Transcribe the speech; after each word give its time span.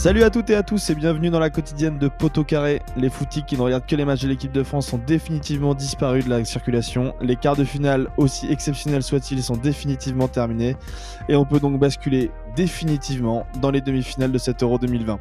Salut 0.00 0.22
à 0.22 0.30
toutes 0.30 0.48
et 0.48 0.54
à 0.54 0.62
tous 0.62 0.88
et 0.88 0.94
bienvenue 0.94 1.28
dans 1.28 1.40
la 1.40 1.50
quotidienne 1.50 1.98
de 1.98 2.08
Poteau 2.08 2.42
Carré. 2.42 2.80
Les 2.96 3.10
footies 3.10 3.42
qui 3.42 3.58
ne 3.58 3.60
regardent 3.60 3.84
que 3.84 3.96
les 3.96 4.06
matchs 4.06 4.22
de 4.22 4.28
l'équipe 4.28 4.50
de 4.50 4.62
France 4.62 4.86
sont 4.86 4.96
définitivement 4.96 5.74
disparus 5.74 6.24
de 6.24 6.30
la 6.30 6.42
circulation. 6.42 7.14
Les 7.20 7.36
quarts 7.36 7.54
de 7.54 7.64
finale, 7.64 8.08
aussi 8.16 8.50
exceptionnels 8.50 9.02
soient-ils, 9.02 9.42
sont 9.42 9.58
définitivement 9.58 10.26
terminés. 10.26 10.74
Et 11.28 11.36
on 11.36 11.44
peut 11.44 11.60
donc 11.60 11.78
basculer 11.78 12.30
définitivement 12.56 13.44
dans 13.60 13.70
les 13.70 13.82
demi-finales 13.82 14.32
de 14.32 14.38
cet 14.38 14.62
Euro 14.62 14.78
2020. 14.78 15.18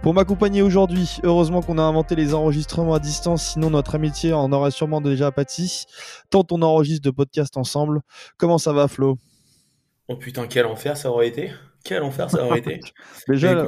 Pour 0.00 0.14
m'accompagner 0.14 0.62
aujourd'hui, 0.62 1.18
heureusement 1.22 1.60
qu'on 1.60 1.76
a 1.76 1.82
inventé 1.82 2.16
les 2.16 2.32
enregistrements 2.32 2.94
à 2.94 3.00
distance, 3.00 3.42
sinon 3.42 3.68
notre 3.68 3.94
amitié 3.94 4.32
en 4.32 4.50
aurait 4.52 4.70
sûrement 4.70 5.02
déjà 5.02 5.30
pâti. 5.32 5.84
Tant 6.30 6.46
on 6.50 6.62
enregistre 6.62 7.04
de 7.04 7.10
podcasts 7.10 7.58
ensemble. 7.58 8.00
Comment 8.38 8.56
ça 8.56 8.72
va 8.72 8.88
Flo? 8.88 9.18
Oh 10.08 10.16
putain, 10.16 10.46
quel 10.46 10.64
enfer 10.64 10.96
ça 10.96 11.10
aurait 11.10 11.28
été 11.28 11.52
quel 11.84 12.02
enfer 12.02 12.30
ça 12.30 12.44
aurait 12.44 12.58
été. 12.58 12.80
Déjà, 13.28 13.66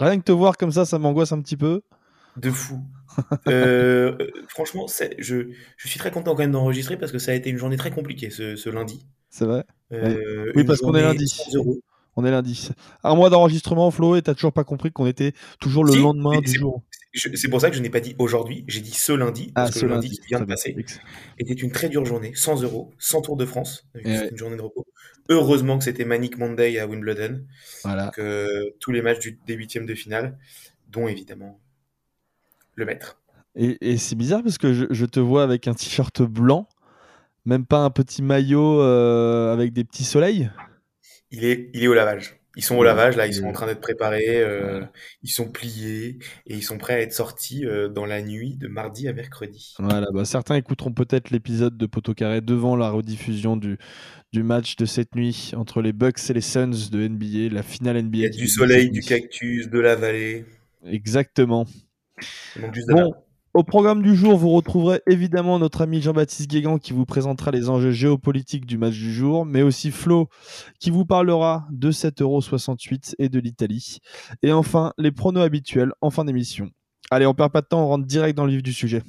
rien 0.00 0.18
que 0.18 0.24
te 0.24 0.32
voir 0.32 0.56
comme 0.56 0.72
ça, 0.72 0.84
ça 0.84 0.98
m'angoisse 0.98 1.32
un 1.32 1.40
petit 1.40 1.56
peu. 1.56 1.82
De 2.36 2.50
fou. 2.50 2.80
Euh, 3.46 4.16
franchement, 4.48 4.86
je, 5.18 5.50
je, 5.76 5.88
suis 5.88 5.98
très 5.98 6.10
content 6.10 6.32
quand 6.32 6.42
même 6.42 6.52
d'enregistrer 6.52 6.96
parce 6.96 7.12
que 7.12 7.18
ça 7.18 7.32
a 7.32 7.34
été 7.34 7.50
une 7.50 7.58
journée 7.58 7.76
très 7.76 7.90
compliquée 7.90 8.30
ce, 8.30 8.70
lundi. 8.70 9.06
C'est 9.28 9.44
vrai. 9.44 9.64
Euh, 9.92 10.50
oui, 10.54 10.64
parce 10.64 10.80
qu'on 10.80 10.94
est 10.94 11.02
lundi. 11.02 11.30
On 12.16 12.24
est 12.24 12.30
lundi. 12.30 12.70
Un 13.04 13.14
mois 13.14 13.30
d'enregistrement, 13.30 13.90
Flo, 13.90 14.16
et 14.16 14.22
t'as 14.22 14.34
toujours 14.34 14.52
pas 14.52 14.64
compris 14.64 14.92
qu'on 14.92 15.06
était 15.06 15.32
toujours 15.60 15.84
le 15.84 15.94
lendemain 15.94 16.40
du 16.40 16.52
jour. 16.52 16.82
C'est 17.14 17.48
pour 17.48 17.60
ça 17.60 17.70
que 17.70 17.76
je 17.76 17.82
n'ai 17.82 17.90
pas 17.90 18.00
dit 18.00 18.14
aujourd'hui, 18.18 18.64
j'ai 18.68 18.80
dit 18.80 18.92
ce 18.92 19.12
lundi, 19.12 19.52
parce 19.54 19.70
ah, 19.70 19.72
que 19.72 19.78
ce 19.80 19.84
le 19.84 19.92
lundi, 19.92 20.10
qui 20.10 20.28
vient 20.28 20.40
de 20.40 20.46
passer 20.46 20.74
était 21.38 21.52
une 21.52 21.70
très 21.70 21.90
dure 21.90 22.06
journée, 22.06 22.32
100 22.34 22.62
euros, 22.62 22.90
100 22.98 23.22
Tour 23.22 23.36
de 23.36 23.44
France, 23.44 23.86
une 23.94 24.36
journée 24.36 24.56
de 24.56 24.62
repos. 24.62 24.86
Heureusement 25.28 25.78
que 25.78 25.84
c'était 25.84 26.04
Manic 26.04 26.38
Monday 26.38 26.78
à 26.78 26.86
Wimbledon. 26.86 27.44
Voilà. 27.84 28.10
Euh, 28.18 28.70
tous 28.80 28.92
les 28.92 29.02
matchs 29.02 29.28
des 29.46 29.54
huitièmes 29.54 29.86
de 29.86 29.94
finale, 29.94 30.38
dont 30.88 31.08
évidemment 31.08 31.60
le 32.74 32.84
maître. 32.84 33.20
Et, 33.54 33.98
c'est 33.98 34.16
bizarre 34.16 34.42
parce 34.42 34.58
que 34.58 34.72
je, 34.72 35.04
te 35.04 35.20
vois 35.20 35.42
avec 35.42 35.68
un 35.68 35.74
t-shirt 35.74 36.22
blanc, 36.22 36.68
même 37.44 37.66
pas 37.66 37.78
un 37.78 37.90
petit 37.90 38.22
maillot 38.22 38.80
euh, 38.80 39.52
avec 39.52 39.72
des 39.74 39.84
petits 39.84 40.04
soleils. 40.04 40.50
Il 41.30 41.44
est, 41.44 41.70
il 41.74 41.84
est 41.84 41.88
au 41.88 41.94
lavage. 41.94 42.41
Ils 42.56 42.62
sont 42.62 42.76
au 42.76 42.82
lavage, 42.82 43.16
là, 43.16 43.26
ils 43.26 43.34
sont 43.34 43.46
en 43.46 43.52
train 43.52 43.66
d'être 43.66 43.80
préparés, 43.80 44.40
euh, 44.40 44.82
ils 45.22 45.30
sont 45.30 45.50
pliés 45.50 46.18
et 46.46 46.54
ils 46.54 46.62
sont 46.62 46.76
prêts 46.76 46.94
à 46.94 47.00
être 47.00 47.14
sortis 47.14 47.64
euh, 47.64 47.88
dans 47.88 48.04
la 48.04 48.20
nuit 48.20 48.56
de 48.56 48.68
mardi 48.68 49.08
à 49.08 49.14
mercredi. 49.14 49.74
Voilà, 49.78 50.08
bah, 50.12 50.24
certains 50.24 50.56
écouteront 50.56 50.92
peut-être 50.92 51.30
l'épisode 51.30 51.78
de 51.78 51.86
Poteau 51.86 52.12
Carré 52.12 52.42
devant 52.42 52.76
la 52.76 52.90
rediffusion 52.90 53.56
du, 53.56 53.78
du 54.32 54.42
match 54.42 54.76
de 54.76 54.84
cette 54.84 55.14
nuit 55.14 55.52
entre 55.56 55.80
les 55.80 55.92
Bucks 55.94 56.28
et 56.28 56.34
les 56.34 56.42
Suns 56.42 56.90
de 56.90 57.08
NBA, 57.08 57.54
la 57.54 57.62
finale 57.62 58.02
NBA. 58.02 58.16
Il 58.16 58.20
y 58.20 58.26
a 58.26 58.28
du 58.28 58.48
soleil, 58.48 58.90
du 58.90 59.00
cactus, 59.00 59.70
de 59.70 59.80
la 59.80 59.96
vallée. 59.96 60.44
Exactement. 60.84 61.66
Bon, 62.56 63.14
au 63.54 63.64
programme 63.64 64.02
du 64.02 64.16
jour, 64.16 64.38
vous 64.38 64.48
retrouverez 64.50 65.02
évidemment 65.06 65.58
notre 65.58 65.82
ami 65.82 66.00
Jean-Baptiste 66.00 66.48
Guégan 66.48 66.78
qui 66.78 66.94
vous 66.94 67.04
présentera 67.04 67.50
les 67.50 67.68
enjeux 67.68 67.90
géopolitiques 67.90 68.64
du 68.64 68.78
match 68.78 68.94
du 68.94 69.12
jour, 69.12 69.44
mais 69.44 69.60
aussi 69.60 69.90
Flo 69.90 70.28
qui 70.80 70.90
vous 70.90 71.04
parlera 71.04 71.66
de 71.70 71.92
7,68€ 71.92 73.14
et 73.18 73.28
de 73.28 73.38
l'Italie. 73.38 73.98
Et 74.42 74.52
enfin, 74.52 74.94
les 74.96 75.12
pronos 75.12 75.42
habituels 75.42 75.92
en 76.00 76.08
fin 76.10 76.24
d'émission. 76.24 76.70
Allez, 77.10 77.26
on 77.26 77.34
perd 77.34 77.52
pas 77.52 77.60
de 77.60 77.66
temps, 77.66 77.84
on 77.84 77.88
rentre 77.88 78.06
direct 78.06 78.36
dans 78.36 78.46
le 78.46 78.52
vif 78.52 78.62
du 78.62 78.72
sujet. 78.72 79.02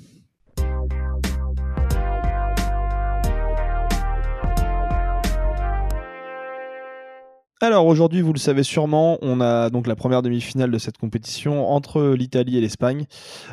Alors 7.63 7.87
aujourd'hui, 7.87 8.19
vous 8.19 8.33
le 8.33 8.39
savez 8.39 8.61
sûrement, 8.61 9.17
on 9.21 9.39
a 9.39 9.69
donc 9.69 9.87
la 9.87 9.95
première 9.95 10.21
demi-finale 10.21 10.69
de 10.69 10.77
cette 10.77 10.97
compétition 10.97 11.71
entre 11.71 12.09
l'Italie 12.09 12.57
et 12.57 12.59
l'Espagne. 12.59 13.05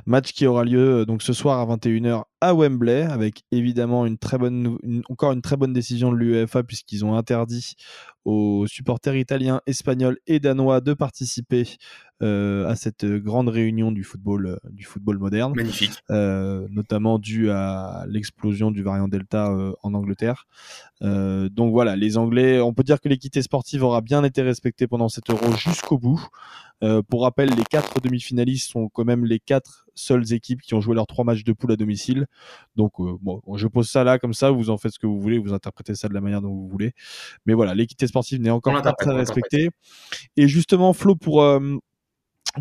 Match 0.04 0.32
qui 0.32 0.48
aura 0.48 0.64
lieu 0.64 1.02
euh, 1.02 1.04
donc 1.06 1.22
ce 1.22 1.32
soir 1.32 1.60
à 1.60 1.76
21h 1.76 2.24
à 2.40 2.54
Wembley, 2.54 3.02
avec 3.02 3.44
évidemment 3.50 4.06
une 4.06 4.18
très 4.18 4.38
bonne, 4.38 4.78
encore 5.08 5.32
une 5.32 5.42
très 5.42 5.56
bonne 5.56 5.72
décision 5.72 6.10
de 6.10 6.16
l'UEFA 6.16 6.62
puisqu'ils 6.62 7.04
ont 7.04 7.14
interdit 7.14 7.74
aux 8.24 8.66
supporters 8.66 9.16
italiens, 9.16 9.60
espagnols 9.66 10.18
et 10.26 10.40
danois 10.40 10.80
de 10.80 10.94
participer 10.94 11.64
euh, 12.22 12.68
à 12.68 12.76
cette 12.76 13.06
grande 13.06 13.48
réunion 13.48 13.92
du 13.92 14.04
football, 14.04 14.46
euh, 14.46 14.56
du 14.70 14.84
football 14.84 15.18
moderne. 15.18 15.54
Magnifique. 15.56 15.92
Euh, 16.10 16.66
notamment 16.70 17.18
dû 17.18 17.50
à 17.50 18.04
l'explosion 18.08 18.70
du 18.70 18.82
variant 18.82 19.08
Delta 19.08 19.50
en 19.82 19.94
Angleterre. 19.94 20.46
donc 21.00 21.72
voilà, 21.72 21.96
les 21.96 22.18
Anglais, 22.18 22.60
on 22.60 22.74
peut 22.74 22.82
dire 22.82 23.00
que 23.00 23.08
l'équité 23.08 23.40
sportive 23.42 23.82
aura 23.82 24.00
bien 24.02 24.22
été 24.22 24.42
respectée 24.42 24.86
pendant 24.86 25.08
cet 25.08 25.30
euro 25.30 25.52
jusqu'au 25.56 25.98
bout. 25.98 26.26
pour 27.08 27.22
rappel, 27.22 27.50
les 27.50 27.64
quatre 27.64 28.00
demi-finalistes 28.00 28.70
sont 28.70 28.88
quand 28.88 29.04
même 29.04 29.24
les 29.24 29.38
quatre 29.38 29.86
seules 30.00 30.32
équipes 30.32 30.62
qui 30.62 30.74
ont 30.74 30.80
joué 30.80 30.94
leurs 30.94 31.06
trois 31.06 31.24
matchs 31.24 31.44
de 31.44 31.52
poule 31.52 31.72
à 31.72 31.76
domicile. 31.76 32.26
Donc 32.76 32.92
bon, 32.98 33.40
je 33.54 33.66
pose 33.66 33.88
ça 33.88 34.04
là 34.04 34.18
comme 34.18 34.34
ça, 34.34 34.50
vous 34.50 34.70
en 34.70 34.78
faites 34.78 34.92
ce 34.92 34.98
que 34.98 35.06
vous 35.06 35.20
voulez, 35.20 35.38
vous 35.38 35.52
interprétez 35.52 35.94
ça 35.94 36.08
de 36.08 36.14
la 36.14 36.20
manière 36.20 36.42
dont 36.42 36.54
vous 36.54 36.68
voulez. 36.68 36.92
Mais 37.46 37.54
voilà, 37.54 37.74
l'équité 37.74 38.06
sportive 38.06 38.40
n'est 38.40 38.50
encore 38.50 38.80
pas 38.82 38.92
très 38.92 39.12
respectée. 39.12 39.70
Et 40.36 40.48
justement, 40.48 40.92
Flo, 40.92 41.16
pour 41.16 41.42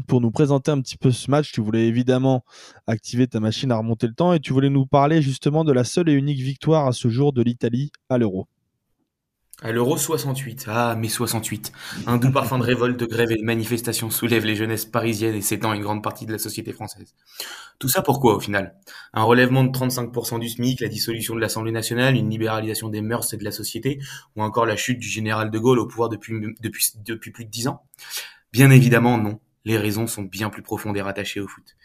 pour 0.08 0.22
nous 0.22 0.32
présenter 0.32 0.72
un 0.72 0.82
petit 0.82 0.98
peu 0.98 1.12
ce 1.12 1.32
match, 1.32 1.52
tu 1.52 1.62
voulais 1.62 1.88
évidemment 1.88 2.44
activer 2.88 3.28
ta 3.28 3.40
machine 3.40 3.72
à 3.72 3.78
remonter 3.78 4.08
le 4.08 4.14
temps 4.14 4.34
et 4.34 4.40
tu 4.40 4.54
voulais 4.54 4.70
nous 4.70 4.86
parler 4.86 5.22
justement 5.22 5.64
de 5.64 5.72
la 5.72 5.84
seule 5.84 6.10
et 6.10 6.14
unique 6.14 6.40
victoire 6.40 6.88
à 6.88 6.94
ce 6.94 7.10
jour 7.10 7.34
de 7.34 7.42
l'Italie 7.42 7.92
à 8.10 8.18
l'Euro. 8.18 8.48
À 9.62 9.74
l'Euro 9.74 9.98
68. 9.98 10.66
Ah, 10.70 10.96
mais 10.98 11.10
68. 11.10 11.74
Un 12.08 12.18
doux 12.18 12.32
parfum 12.32 12.60
de 12.60 12.64
révolte, 12.64 12.98
de 12.98 13.06
grève 13.06 13.32
et 13.32 13.36
de 13.36 13.44
manifestation 13.44 14.10
soulève 14.10 14.46
les 14.46 14.56
jeunesses 14.56 14.86
parisiennes 14.86 15.36
et 15.36 15.42
s'étend 15.42 15.74
une 15.74 15.82
grande 15.82 16.02
partie 16.02 16.26
de 16.26 16.32
la 16.32 16.38
société 16.38 16.72
française. 16.72 17.14
Tout 17.78 17.90
ça 17.90 18.02
pourquoi, 18.02 18.36
au 18.36 18.40
final? 18.40 18.76
Un 19.14 19.24
relèvement 19.24 19.66
de 19.66 19.78
35% 19.78 20.40
du 20.40 20.48
SMIC, 20.48 20.80
la 20.80 20.88
dissolution 20.88 21.36
de 21.36 21.42
l'Assemblée 21.42 21.74
nationale, 21.74 22.16
une 22.16 22.30
libéralisation 22.30 22.88
des 22.88 23.02
mœurs 23.02 23.34
et 23.34 23.38
de 23.38 23.44
la 23.44 23.52
société, 23.52 24.00
ou 24.38 24.44
encore 24.44 24.66
la 24.66 24.78
chute 24.78 25.00
du 25.00 25.10
général 25.10 25.52
de 25.52 25.60
Gaulle 25.60 25.80
au 25.80 25.88
pouvoir 25.88 26.08
depuis, 26.08 26.34
depuis, 26.62 26.92
depuis 27.04 27.32
plus 27.32 27.44
de 27.44 27.50
10 27.50 27.68
ans? 27.68 27.84
Bien 28.54 28.72
évidemment, 28.72 29.18
non 29.18 29.42
les 29.66 29.78
raisons 29.78 30.08
sont 30.08 30.24
bien 30.24 30.50
plus 30.50 30.62
profondes 30.62 30.98
et 30.98 31.02
rattachées 31.02 31.40
au 31.40 31.48
foot. 31.48 31.76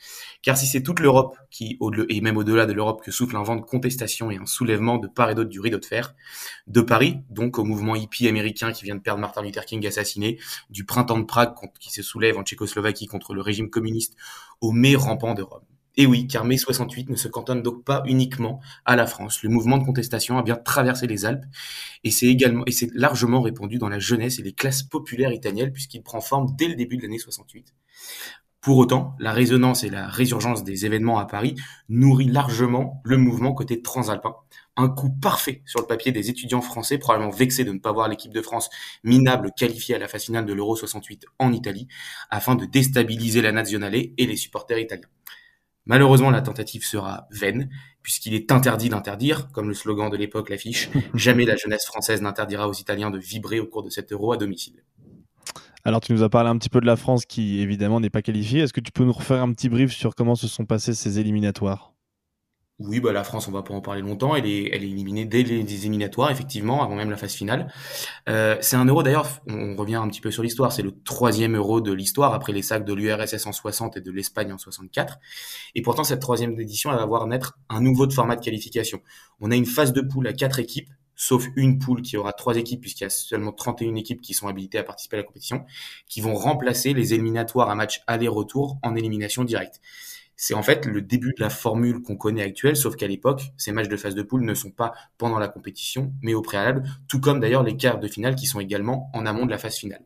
Car 0.43 0.57
si 0.57 0.67
c'est 0.67 0.83
toute 0.83 1.01
l'Europe 1.01 1.37
qui, 1.51 1.79
et 2.09 2.21
même 2.21 2.37
au-delà 2.37 2.67
de 2.67 2.73
l'Europe, 2.73 3.03
que 3.03 3.11
souffle 3.11 3.37
un 3.37 3.43
vent 3.43 3.57
de 3.57 3.63
contestation 3.63 4.31
et 4.31 4.37
un 4.37 4.47
soulèvement 4.47 4.99
de 4.99 5.09
part 5.09 5.31
et 5.31 5.35
d'autre 5.35 5.51
du 5.51 5.61
rideau 5.61 5.79
de 5.79 5.85
fer, 5.85 6.15
de 6.67 6.81
Paris, 6.81 7.19
donc 7.31 7.59
au 7.59 7.65
mouvement 7.65 7.97
hippie 7.97 8.29
américain 8.29 8.73
qui 8.73 8.85
vient 8.85 8.95
de 8.95 9.01
perdre 9.01 9.21
Martin 9.21 9.43
Luther 9.43 9.65
King 9.65 9.87
assassiné, 9.87 10.39
du 10.71 10.85
printemps 10.85 11.19
de 11.19 11.25
Prague 11.25 11.55
qui 11.81 11.93
se 11.93 12.03
soulève 12.03 12.39
en 12.39 12.43
Tchécoslovaquie 12.43 13.07
contre 13.07 13.35
le 13.35 13.41
régime 13.41 13.71
communiste, 13.71 14.17
au 14.61 14.73
mai 14.73 14.97
rampant 14.97 15.35
de 15.35 15.43
Rome. 15.43 15.65
Et 15.97 16.07
oui, 16.07 16.27
car 16.27 16.45
mai 16.45 16.57
68 16.57 17.09
ne 17.11 17.17
se 17.17 17.29
cantonne 17.29 17.63
donc 17.63 17.85
pas 17.85 18.03
uniquement 18.07 18.61
à 18.85 18.97
la 18.97 19.07
France. 19.07 19.43
Le 19.43 19.49
mouvement 19.49 19.79
de 19.79 19.85
contestation 19.85 20.39
a 20.39 20.43
bien 20.43 20.57
traversé 20.57 21.07
les 21.07 21.25
Alpes 21.25 21.45
et 22.03 22.11
c'est 22.11 22.27
également 22.27 22.65
et 22.67 22.73
c'est 22.73 22.91
largement 22.95 23.43
répandu 23.43 23.79
dans 23.79 23.89
la 23.89 24.01
jeunesse 24.01 24.39
et 24.39 24.43
les 24.43 24.53
classes 24.53 24.83
populaires 24.83 25.33
italiennes 25.33 25.73
puisqu'il 25.73 26.03
prend 26.03 26.21
forme 26.21 26.55
dès 26.57 26.67
le 26.67 26.75
début 26.75 26.97
de 26.97 27.03
l'année 27.03 27.19
68. 27.19 27.73
Pour 28.65 28.79
autant, 28.79 29.15
la 29.19 29.33
résonance 29.33 29.85
et 29.85 29.91
la 29.91 30.09
résurgence 30.09 30.65
des 30.65 30.87
événements 30.87 31.19
à 31.19 31.27
Paris 31.27 31.55
nourrit 31.91 32.29
largement 32.29 33.03
le 33.05 33.19
mouvement 33.19 33.53
côté 33.53 33.83
transalpin. 33.83 34.37
Un 34.77 34.89
coup 34.89 35.11
parfait 35.11 35.63
sur 35.67 35.81
le 35.81 35.87
papier 35.87 36.13
des 36.13 36.31
étudiants 36.31 36.63
français, 36.63 36.97
probablement 36.97 37.31
vexés 37.31 37.65
de 37.65 37.73
ne 37.73 37.79
pas 37.79 37.93
voir 37.93 38.09
l'équipe 38.09 38.33
de 38.33 38.41
France 38.41 38.71
minable 39.05 39.53
qualifiée 39.55 39.95
à 39.95 39.99
la 39.99 40.09
phase 40.09 40.25
finale 40.25 40.47
de 40.47 40.55
l'Euro 40.55 40.77
68 40.77 41.27
en 41.39 41.53
Italie, 41.53 41.89
afin 42.31 42.55
de 42.55 42.65
déstabiliser 42.65 43.43
la 43.43 43.53
nationale 43.53 43.95
et 43.95 44.27
les 44.27 44.37
supporters 44.37 44.79
italiens. 44.79 45.09
Malheureusement, 45.87 46.31
la 46.31 46.41
tentative 46.41 46.85
sera 46.85 47.27
vaine, 47.31 47.69
puisqu'il 48.03 48.35
est 48.35 48.51
interdit 48.53 48.89
d'interdire, 48.89 49.49
comme 49.53 49.69
le 49.69 49.75
slogan 49.75 50.11
de 50.11 50.17
l'époque 50.17 50.49
l'affiche, 50.49 50.89
jamais 51.15 51.45
la 51.45 51.57
jeunesse 51.57 51.85
française 51.85 52.23
n'interdira 52.23 52.69
aux 52.69 52.75
Italiens 52.75 53.11
de 53.11 53.19
vibrer 53.19 53.61
au 53.61 53.67
cours 53.67 53.83
de 53.83 53.91
cet 53.91 54.13
euro 54.13 54.33
à 54.33 54.37
domicile. 54.37 54.83
Alors 55.87 56.01
tu 56.01 56.13
nous 56.13 56.23
as 56.23 56.31
parlé 56.31 56.49
un 56.49 56.57
petit 56.57 56.71
peu 56.71 56.81
de 56.81 56.87
la 56.87 56.97
France 56.97 57.27
qui 57.27 57.61
évidemment 57.61 58.01
n'est 58.01 58.11
pas 58.11 58.23
qualifiée. 58.23 58.61
Est-ce 58.61 58.73
que 58.73 58.81
tu 58.81 58.91
peux 58.91 59.05
nous 59.05 59.13
refaire 59.13 59.43
un 59.43 59.53
petit 59.53 59.69
brief 59.69 59.93
sur 59.93 60.15
comment 60.15 60.35
se 60.35 60.49
sont 60.49 60.65
passés 60.65 60.95
ces 60.95 61.19
éliminatoires? 61.19 61.94
Oui, 62.81 62.99
bah 62.99 63.13
la 63.13 63.23
France, 63.23 63.47
on 63.47 63.53
va 63.53 63.63
pas 63.63 63.73
en 63.73 63.81
parler 63.81 64.01
longtemps. 64.03 64.35
Elle 64.35 64.47
est, 64.47 64.71
elle 64.73 64.83
est 64.83 64.89
éliminée 64.89 65.25
dès 65.25 65.45
les, 65.45 65.61
éliminatoires, 65.61 66.33
effectivement, 66.33 66.83
avant 66.83 66.97
même 66.97 67.09
la 67.09 67.17
phase 67.17 67.33
finale. 67.33 67.73
Euh, 68.29 68.57
c'est 68.61 68.75
un 68.75 68.85
euro 68.85 69.05
d'ailleurs. 69.05 69.29
On 69.47 69.77
revient 69.77 69.95
un 69.95 70.09
petit 70.09 70.21
peu 70.21 70.33
sur 70.33 70.43
l'histoire. 70.43 70.73
C'est 70.73 70.83
le 70.83 70.93
troisième 71.05 71.55
euro 71.55 71.81
de 71.81 71.93
l'histoire 71.93 72.35
après 72.35 72.53
les 72.53 72.63
sacs 72.63 72.85
de 72.85 72.93
l'URSS 72.93 73.47
en 73.47 73.53
60 73.53 73.99
et 73.99 74.01
de 74.01 74.11
l'Espagne 74.11 74.53
en 74.53 74.59
64. 74.59 75.19
Et 75.77 75.83
pourtant, 75.83 76.03
cette 76.03 76.21
troisième 76.21 76.59
édition, 76.59 76.91
elle 76.91 76.99
va 76.99 77.07
voir 77.07 77.29
naître 77.29 77.59
un 77.69 77.81
nouveau 77.81 78.11
format 78.11 78.35
de 78.35 78.45
qualification. 78.45 79.01
On 79.41 79.53
a 79.53 79.57
une 79.57 79.67
phase 79.67 79.93
de 79.93 80.01
poule 80.01 80.27
à 80.27 80.33
quatre 80.33 80.59
équipes, 80.59 80.91
sauf 81.15 81.47
une 81.55 81.79
poule 81.79 82.03
qui 82.03 82.17
aura 82.17 82.33
trois 82.33 82.57
équipes 82.57 82.81
puisqu'il 82.81 83.05
y 83.05 83.07
a 83.07 83.11
seulement 83.11 83.53
31 83.53 83.95
équipes 83.95 84.21
qui 84.21 84.35
sont 84.35 84.49
habilitées 84.49 84.79
à 84.79 84.83
participer 84.83 85.17
à 85.17 85.21
la 85.21 85.25
compétition, 85.25 85.65
qui 86.09 86.21
vont 86.21 86.35
remplacer 86.35 86.93
les 86.93 87.15
éliminatoires 87.15 87.71
à 87.71 87.77
match 87.77 88.03
aller-retour 88.09 88.79
en 88.83 88.97
élimination 88.97 89.45
directe. 89.45 89.81
C'est 90.37 90.55
en 90.55 90.63
fait 90.63 90.87
le 90.87 91.01
début 91.01 91.35
de 91.37 91.43
la 91.43 91.51
formule 91.51 92.03
qu'on 92.03 92.17
connaît 92.17 92.43
actuelle, 92.43 92.77
sauf 92.77 92.97
qu'à 92.97 93.07
l'époque, 93.07 93.53
ces 93.57 93.73
matchs 93.73 93.89
de 93.89 93.97
phase 93.97 94.15
de 94.15 94.23
poule 94.23 94.45
ne 94.45 94.55
sont 94.55 94.71
pas 94.71 94.93
pendant 95.19 95.39
la 95.39 95.49
compétition, 95.49 96.13
mais 96.23 96.35
au 96.35 96.43
préalable, 96.43 96.83
tout 97.09 97.21
comme 97.21 97.41
d'ailleurs 97.41 97.63
les 97.63 97.77
quarts 97.77 98.01
de 98.01 98.09
finale 98.09 98.35
qui 98.35 98.47
sont 98.47 98.61
également 98.61 99.11
en 99.15 99.27
amont 99.27 99.47
de 99.47 99.51
la 99.51 99.59
phase 99.59 99.77
finale. 99.77 100.03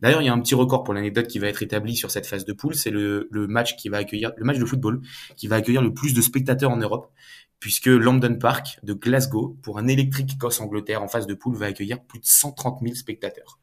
D'ailleurs, 0.00 0.22
il 0.22 0.26
y 0.26 0.28
a 0.28 0.32
un 0.32 0.40
petit 0.40 0.54
record 0.54 0.84
pour 0.84 0.92
l'anecdote 0.92 1.28
qui 1.28 1.38
va 1.38 1.48
être 1.48 1.62
établi 1.62 1.96
sur 1.96 2.10
cette 2.10 2.26
phase 2.26 2.44
de 2.44 2.52
poule, 2.52 2.74
c'est 2.74 2.90
le, 2.90 3.28
match 3.32 3.76
qui 3.76 3.88
va 3.88 3.98
accueillir 3.98 4.32
le 4.36 4.44
match 4.44 4.58
de 4.58 4.64
football 4.64 5.00
qui 5.36 5.46
va 5.46 5.56
accueillir 5.56 5.82
le 5.82 5.94
plus 5.94 6.14
de 6.14 6.20
spectateurs 6.20 6.70
en 6.70 6.76
Europe, 6.76 7.10
puisque 7.60 7.86
London 7.86 8.36
Park 8.38 8.78
de 8.82 8.92
Glasgow, 8.92 9.56
pour 9.62 9.78
un 9.78 9.86
électrique 9.86 10.34
Écosse-Angleterre 10.34 11.02
en 11.02 11.08
phase 11.08 11.26
de 11.26 11.34
poule, 11.34 11.56
va 11.56 11.66
accueillir 11.66 12.02
plus 12.02 12.18
de 12.18 12.26
130 12.26 12.80
000 12.82 12.94
spectateurs. 12.94 13.58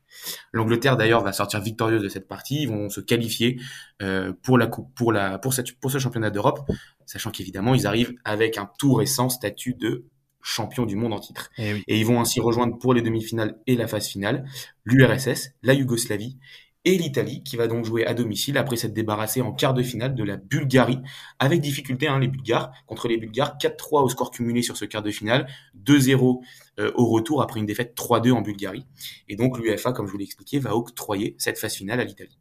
L'Angleterre 0.51 0.97
d'ailleurs 0.97 1.23
va 1.23 1.33
sortir 1.33 1.61
victorieuse 1.61 2.01
de 2.01 2.09
cette 2.09 2.27
partie, 2.27 2.63
ils 2.63 2.69
vont 2.69 2.89
se 2.89 3.01
qualifier 3.01 3.59
euh, 4.01 4.33
pour 4.43 4.57
la 4.57 4.67
coupe, 4.67 4.93
pour 4.95 5.11
la 5.11 5.37
pour 5.39 5.53
cette 5.53 5.71
pour 5.79 5.91
ce 5.91 5.99
championnat 5.99 6.29
d'Europe, 6.29 6.59
sachant 7.05 7.31
qu'évidemment 7.31 7.75
ils 7.75 7.87
arrivent 7.87 8.13
avec 8.23 8.57
un 8.57 8.69
tout 8.79 8.93
récent 8.93 9.29
statut 9.29 9.73
de 9.73 10.05
champion 10.41 10.85
du 10.85 10.95
monde 10.95 11.13
en 11.13 11.19
titre. 11.19 11.49
Eh 11.57 11.73
oui. 11.73 11.83
Et 11.87 11.99
ils 11.99 12.05
vont 12.05 12.19
ainsi 12.19 12.39
rejoindre 12.39 12.77
pour 12.79 12.93
les 12.93 13.01
demi-finales 13.01 13.59
et 13.67 13.75
la 13.75 13.87
phase 13.87 14.07
finale 14.07 14.45
l'URSS, 14.85 15.51
la 15.61 15.73
Yougoslavie 15.73 16.39
et 16.83 16.97
l'Italie, 16.97 17.43
qui 17.43 17.57
va 17.57 17.67
donc 17.67 17.85
jouer 17.85 18.05
à 18.05 18.13
domicile 18.13 18.57
après 18.57 18.75
s'être 18.75 18.93
débarrassé 18.93 19.41
en 19.41 19.51
quart 19.51 19.73
de 19.73 19.83
finale 19.83 20.15
de 20.15 20.23
la 20.23 20.37
Bulgarie, 20.37 20.99
avec 21.39 21.61
difficulté, 21.61 22.07
hein, 22.07 22.19
les 22.19 22.27
Bulgares, 22.27 22.71
contre 22.87 23.07
les 23.07 23.17
Bulgares, 23.17 23.57
4-3 23.59 24.03
au 24.03 24.09
score 24.09 24.31
cumulé 24.31 24.61
sur 24.61 24.77
ce 24.77 24.85
quart 24.85 25.03
de 25.03 25.11
finale, 25.11 25.47
2-0 25.85 26.41
euh, 26.79 26.91
au 26.95 27.05
retour 27.07 27.41
après 27.41 27.59
une 27.59 27.65
défaite 27.65 27.95
3-2 27.95 28.31
en 28.31 28.41
Bulgarie. 28.41 28.85
Et 29.29 29.35
donc 29.35 29.59
l'UEFA, 29.59 29.91
comme 29.91 30.07
je 30.07 30.11
vous 30.11 30.17
l'ai 30.17 30.25
expliqué, 30.25 30.59
va 30.59 30.75
octroyer 30.75 31.35
cette 31.37 31.59
phase 31.59 31.75
finale 31.75 31.99
à 31.99 32.03
l'Italie. 32.03 32.37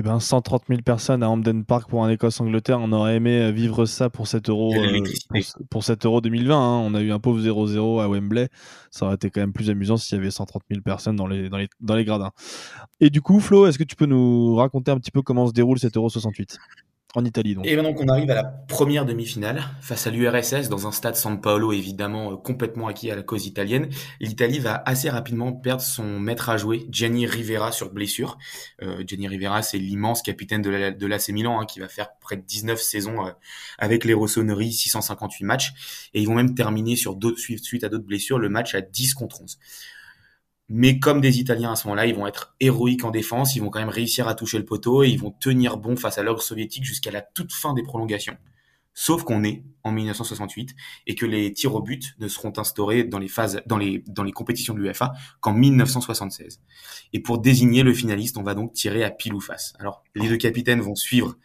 Eh 0.00 0.02
ben, 0.02 0.20
130 0.20 0.62
000 0.68 0.82
personnes 0.82 1.24
à 1.24 1.28
Hampden 1.28 1.64
Park 1.64 1.90
pour 1.90 2.04
un 2.04 2.08
Écosse-Angleterre. 2.08 2.78
On 2.80 2.92
aurait 2.92 3.16
aimé 3.16 3.40
euh, 3.40 3.50
vivre 3.50 3.84
ça 3.84 4.08
pour 4.08 4.28
cet 4.28 4.48
euro, 4.48 4.72
Il 4.72 4.76
y 4.76 4.84
a 4.84 4.92
de 4.92 4.98
euh, 4.98 5.12
pour, 5.28 5.66
pour 5.70 5.84
cet 5.84 6.06
euro 6.06 6.20
2020. 6.20 6.54
hein. 6.54 6.82
On 6.86 6.94
a 6.94 7.00
eu 7.00 7.10
un 7.10 7.18
pauvre 7.18 7.40
0-0 7.40 8.00
à 8.00 8.08
Wembley. 8.08 8.48
Ça 8.92 9.06
aurait 9.06 9.16
été 9.16 9.28
quand 9.28 9.40
même 9.40 9.52
plus 9.52 9.70
amusant 9.70 9.96
s'il 9.96 10.16
y 10.16 10.20
avait 10.20 10.30
130 10.30 10.62
000 10.70 10.82
personnes 10.82 11.16
dans 11.16 11.26
les, 11.26 11.48
dans 11.48 11.56
les, 11.56 11.68
dans 11.80 11.96
les 11.96 12.04
gradins. 12.04 12.30
Et 13.00 13.10
du 13.10 13.22
coup, 13.22 13.40
Flo, 13.40 13.66
est-ce 13.66 13.76
que 13.76 13.82
tu 13.82 13.96
peux 13.96 14.06
nous 14.06 14.54
raconter 14.54 14.92
un 14.92 14.98
petit 14.98 15.10
peu 15.10 15.22
comment 15.22 15.48
se 15.48 15.52
déroule 15.52 15.80
cet 15.80 15.96
euro 15.96 16.08
68 16.08 16.58
En 17.14 17.24
Italie, 17.24 17.54
donc. 17.54 17.66
Et 17.66 17.74
maintenant 17.74 17.94
qu'on 17.94 18.08
arrive 18.08 18.30
à 18.30 18.34
la 18.34 18.44
première 18.44 19.06
demi-finale, 19.06 19.64
face 19.80 20.06
à 20.06 20.10
l'URSS, 20.10 20.68
dans 20.68 20.86
un 20.86 20.92
stade 20.92 21.16
San 21.16 21.40
Paolo 21.40 21.72
évidemment 21.72 22.32
euh, 22.32 22.36
complètement 22.36 22.86
acquis 22.86 23.10
à 23.10 23.16
la 23.16 23.22
cause 23.22 23.46
italienne, 23.46 23.88
l'Italie 24.20 24.58
va 24.58 24.82
assez 24.84 25.08
rapidement 25.08 25.52
perdre 25.52 25.80
son 25.80 26.20
maître 26.20 26.50
à 26.50 26.58
jouer, 26.58 26.86
Gianni 26.90 27.26
Rivera, 27.26 27.72
sur 27.72 27.90
blessure. 27.94 28.36
Euh, 28.82 29.02
Gianni 29.06 29.26
Rivera, 29.26 29.62
c'est 29.62 29.78
l'immense 29.78 30.20
capitaine 30.20 30.60
de 30.60 30.68
la- 30.68 30.90
l'AC 30.90 31.30
Milan, 31.30 31.58
hein, 31.58 31.64
qui 31.64 31.80
va 31.80 31.88
faire 31.88 32.10
près 32.20 32.36
de 32.36 32.42
19 32.42 32.78
saisons 32.78 33.26
euh, 33.26 33.30
avec 33.78 34.04
les 34.04 34.12
Rossoneri, 34.12 34.70
658 34.70 35.44
matchs, 35.46 35.72
et 36.12 36.20
ils 36.20 36.26
vont 36.26 36.34
même 36.34 36.54
terminer 36.54 36.94
sur 36.94 37.16
d'autres, 37.16 37.38
suite 37.38 37.84
à 37.84 37.88
d'autres 37.88 38.04
blessures, 38.04 38.38
le 38.38 38.50
match 38.50 38.74
à 38.74 38.82
10 38.82 39.14
contre 39.14 39.40
11. 39.40 39.58
Mais 40.68 40.98
comme 40.98 41.20
des 41.20 41.38
Italiens 41.38 41.72
à 41.72 41.76
ce 41.76 41.86
moment-là, 41.86 42.06
ils 42.06 42.14
vont 42.14 42.26
être 42.26 42.54
héroïques 42.60 43.04
en 43.04 43.10
défense, 43.10 43.56
ils 43.56 43.60
vont 43.60 43.70
quand 43.70 43.80
même 43.80 43.88
réussir 43.88 44.28
à 44.28 44.34
toucher 44.34 44.58
le 44.58 44.66
poteau 44.66 45.02
et 45.02 45.08
ils 45.08 45.18
vont 45.18 45.30
tenir 45.30 45.78
bon 45.78 45.96
face 45.96 46.18
à 46.18 46.22
l'ogre 46.22 46.42
soviétique 46.42 46.84
jusqu'à 46.84 47.10
la 47.10 47.22
toute 47.22 47.52
fin 47.52 47.72
des 47.72 47.82
prolongations. 47.82 48.36
Sauf 48.92 49.22
qu'on 49.22 49.44
est 49.44 49.62
en 49.84 49.92
1968 49.92 50.74
et 51.06 51.14
que 51.14 51.24
les 51.24 51.52
tirs 51.52 51.74
au 51.74 51.80
but 51.80 52.16
ne 52.18 52.26
seront 52.26 52.52
instaurés 52.56 53.04
dans 53.04 53.20
les 53.20 53.28
phases, 53.28 53.62
dans 53.64 53.78
les, 53.78 54.02
dans 54.08 54.24
les 54.24 54.32
compétitions 54.32 54.74
de 54.74 54.80
l'UEFA 54.80 55.12
qu'en 55.40 55.52
1976. 55.52 56.60
Et 57.12 57.20
pour 57.20 57.38
désigner 57.38 57.84
le 57.84 57.94
finaliste, 57.94 58.36
on 58.36 58.42
va 58.42 58.54
donc 58.54 58.72
tirer 58.72 59.04
à 59.04 59.10
pile 59.10 59.34
ou 59.34 59.40
face. 59.40 59.72
Alors, 59.78 60.02
les 60.16 60.28
deux 60.28 60.36
capitaines 60.36 60.80
vont 60.80 60.96
suivre 60.96 61.36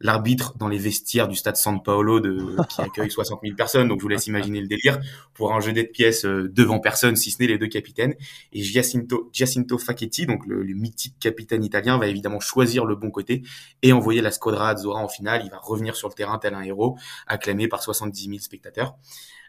l'arbitre 0.00 0.56
dans 0.58 0.68
les 0.68 0.78
vestiaires 0.78 1.28
du 1.28 1.36
stade 1.36 1.56
San 1.56 1.82
Paolo 1.82 2.20
de, 2.20 2.56
qui 2.68 2.80
accueille 2.80 3.10
60 3.10 3.40
000 3.42 3.56
personnes. 3.56 3.88
Donc, 3.88 4.00
je 4.00 4.02
vous 4.02 4.08
laisse 4.08 4.26
imaginer 4.26 4.60
le 4.60 4.66
délire 4.66 4.98
pour 5.34 5.54
un 5.54 5.60
jeu 5.60 5.72
de 5.72 5.82
pièces 5.82 6.24
euh, 6.24 6.50
devant 6.52 6.80
personne, 6.80 7.16
si 7.16 7.30
ce 7.30 7.42
n'est 7.42 7.48
les 7.48 7.58
deux 7.58 7.68
capitaines. 7.68 8.14
Et 8.52 8.62
Giacinto, 8.62 9.30
Giacinto 9.32 9.78
Facchetti, 9.78 10.26
donc 10.26 10.46
le, 10.46 10.62
le 10.62 10.74
mythique 10.74 11.18
capitaine 11.18 11.64
italien, 11.64 11.98
va 11.98 12.06
évidemment 12.06 12.40
choisir 12.40 12.84
le 12.84 12.96
bon 12.96 13.10
côté 13.10 13.42
et 13.82 13.92
envoyer 13.92 14.20
la 14.20 14.30
Squadra 14.30 14.70
Azzurra 14.70 15.00
en 15.00 15.08
finale. 15.08 15.42
Il 15.44 15.50
va 15.50 15.58
revenir 15.58 15.96
sur 15.96 16.08
le 16.08 16.14
terrain 16.14 16.38
tel 16.38 16.54
un 16.54 16.62
héros, 16.62 16.96
acclamé 17.26 17.68
par 17.68 17.82
70 17.82 18.28
000 18.28 18.38
spectateurs. 18.38 18.96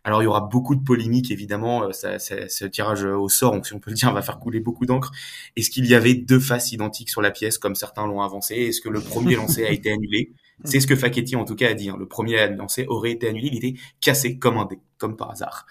Alors 0.06 0.22
il 0.22 0.26
y 0.26 0.28
aura 0.28 0.42
beaucoup 0.42 0.76
de 0.76 0.84
polémiques 0.84 1.32
évidemment, 1.32 1.84
euh, 1.84 1.92
ça, 1.92 2.20
ça- 2.20 2.48
ce 2.48 2.64
tirage 2.66 3.04
au 3.04 3.28
sort, 3.28 3.60
si 3.66 3.74
on 3.74 3.80
peut 3.80 3.90
le 3.92 3.96
dire, 3.98 4.14
va 4.14 4.22
faire 4.22 4.40
couler 4.40 4.60
beaucoup 4.62 4.86
d'encre. 4.86 5.12
Est-ce 5.58 5.70
qu'il 5.70 5.86
y 5.88 5.96
avait 5.96 6.14
deux 6.14 6.40
faces 6.40 6.72
identiques 6.72 7.10
sur 7.10 7.22
la 7.22 7.32
pièce 7.32 7.58
comme 7.58 7.76
certains 7.76 8.06
l'ont 8.08 8.22
avancé? 8.22 8.56
Est-ce 8.56 8.80
que 8.82 8.90
le 8.90 9.02
premier 9.02 9.36
lancé 9.36 9.66
a 9.66 9.72
été 9.72 9.92
annulé? 9.92 10.32
C'est 10.64 10.80
ce 10.80 10.88
que 10.88 10.96
Facchetti 10.96 11.36
en 11.36 11.44
tout 11.44 11.56
cas 11.56 11.70
a 11.72 11.74
dit. 11.74 11.90
hein. 11.90 11.98
Le 12.00 12.08
premier 12.08 12.48
lancé 12.56 12.86
aurait 12.88 13.12
été 13.12 13.28
annulé, 13.28 13.50
il 13.52 13.58
était 13.58 13.80
cassé 14.00 14.38
comme 14.40 14.58
un 14.58 14.66
dé, 14.66 14.80
comme 14.98 15.18
par 15.18 15.32
hasard. 15.32 15.66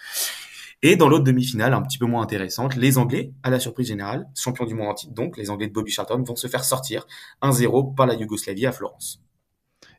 Et 0.82 0.96
dans 0.96 1.08
l'autre 1.08 1.24
demi-finale, 1.24 1.72
un 1.72 1.80
petit 1.80 1.96
peu 1.96 2.04
moins 2.04 2.20
intéressante, 2.22 2.76
les 2.76 2.98
Anglais, 2.98 3.32
à 3.42 3.48
la 3.48 3.58
surprise 3.58 3.88
générale, 3.88 4.28
champions 4.34 4.66
du 4.66 4.74
monde 4.74 4.88
en 4.88 4.94
titre, 4.94 5.14
donc 5.14 5.38
les 5.38 5.48
Anglais 5.48 5.68
de 5.68 5.72
Bobby 5.72 5.90
Charlton, 5.90 6.22
vont 6.22 6.36
se 6.36 6.46
faire 6.48 6.64
sortir 6.64 7.06
1-0 7.40 7.94
par 7.94 8.06
la 8.06 8.12
Yougoslavie 8.14 8.66
à 8.66 8.72
Florence. 8.72 9.23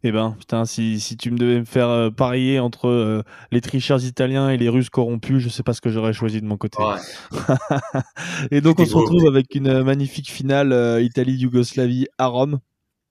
Eh 0.07 0.11
ben, 0.11 0.35
putain, 0.37 0.65
si, 0.65 0.99
si 0.99 1.17
tu 1.17 1.31
me 1.31 1.37
devais 1.39 1.57
me 1.57 1.65
faire 1.65 1.89
euh, 1.89 2.11
parier 2.11 2.59
entre 2.59 2.87
euh, 2.89 3.23
les 3.51 3.59
tricheurs 3.59 4.05
italiens 4.05 4.51
et 4.51 4.57
les 4.57 4.69
Russes 4.69 4.91
corrompus, 4.91 5.39
je 5.39 5.49
sais 5.49 5.63
pas 5.63 5.73
ce 5.73 5.81
que 5.81 5.89
j'aurais 5.89 6.13
choisi 6.13 6.41
de 6.41 6.45
mon 6.45 6.57
côté. 6.57 6.77
Ouais. 6.79 7.31
Et 8.51 8.61
donc, 8.61 8.79
on 8.79 8.85
se 8.85 8.93
beau, 8.93 8.99
retrouve 8.99 9.23
ouais. 9.23 9.29
avec 9.29 9.55
une 9.55 9.67
euh, 9.67 9.83
magnifique 9.83 10.29
finale 10.29 10.73
euh, 10.73 11.01
Italie-Yougoslavie 11.01 12.05
à 12.19 12.27
Rome, 12.27 12.59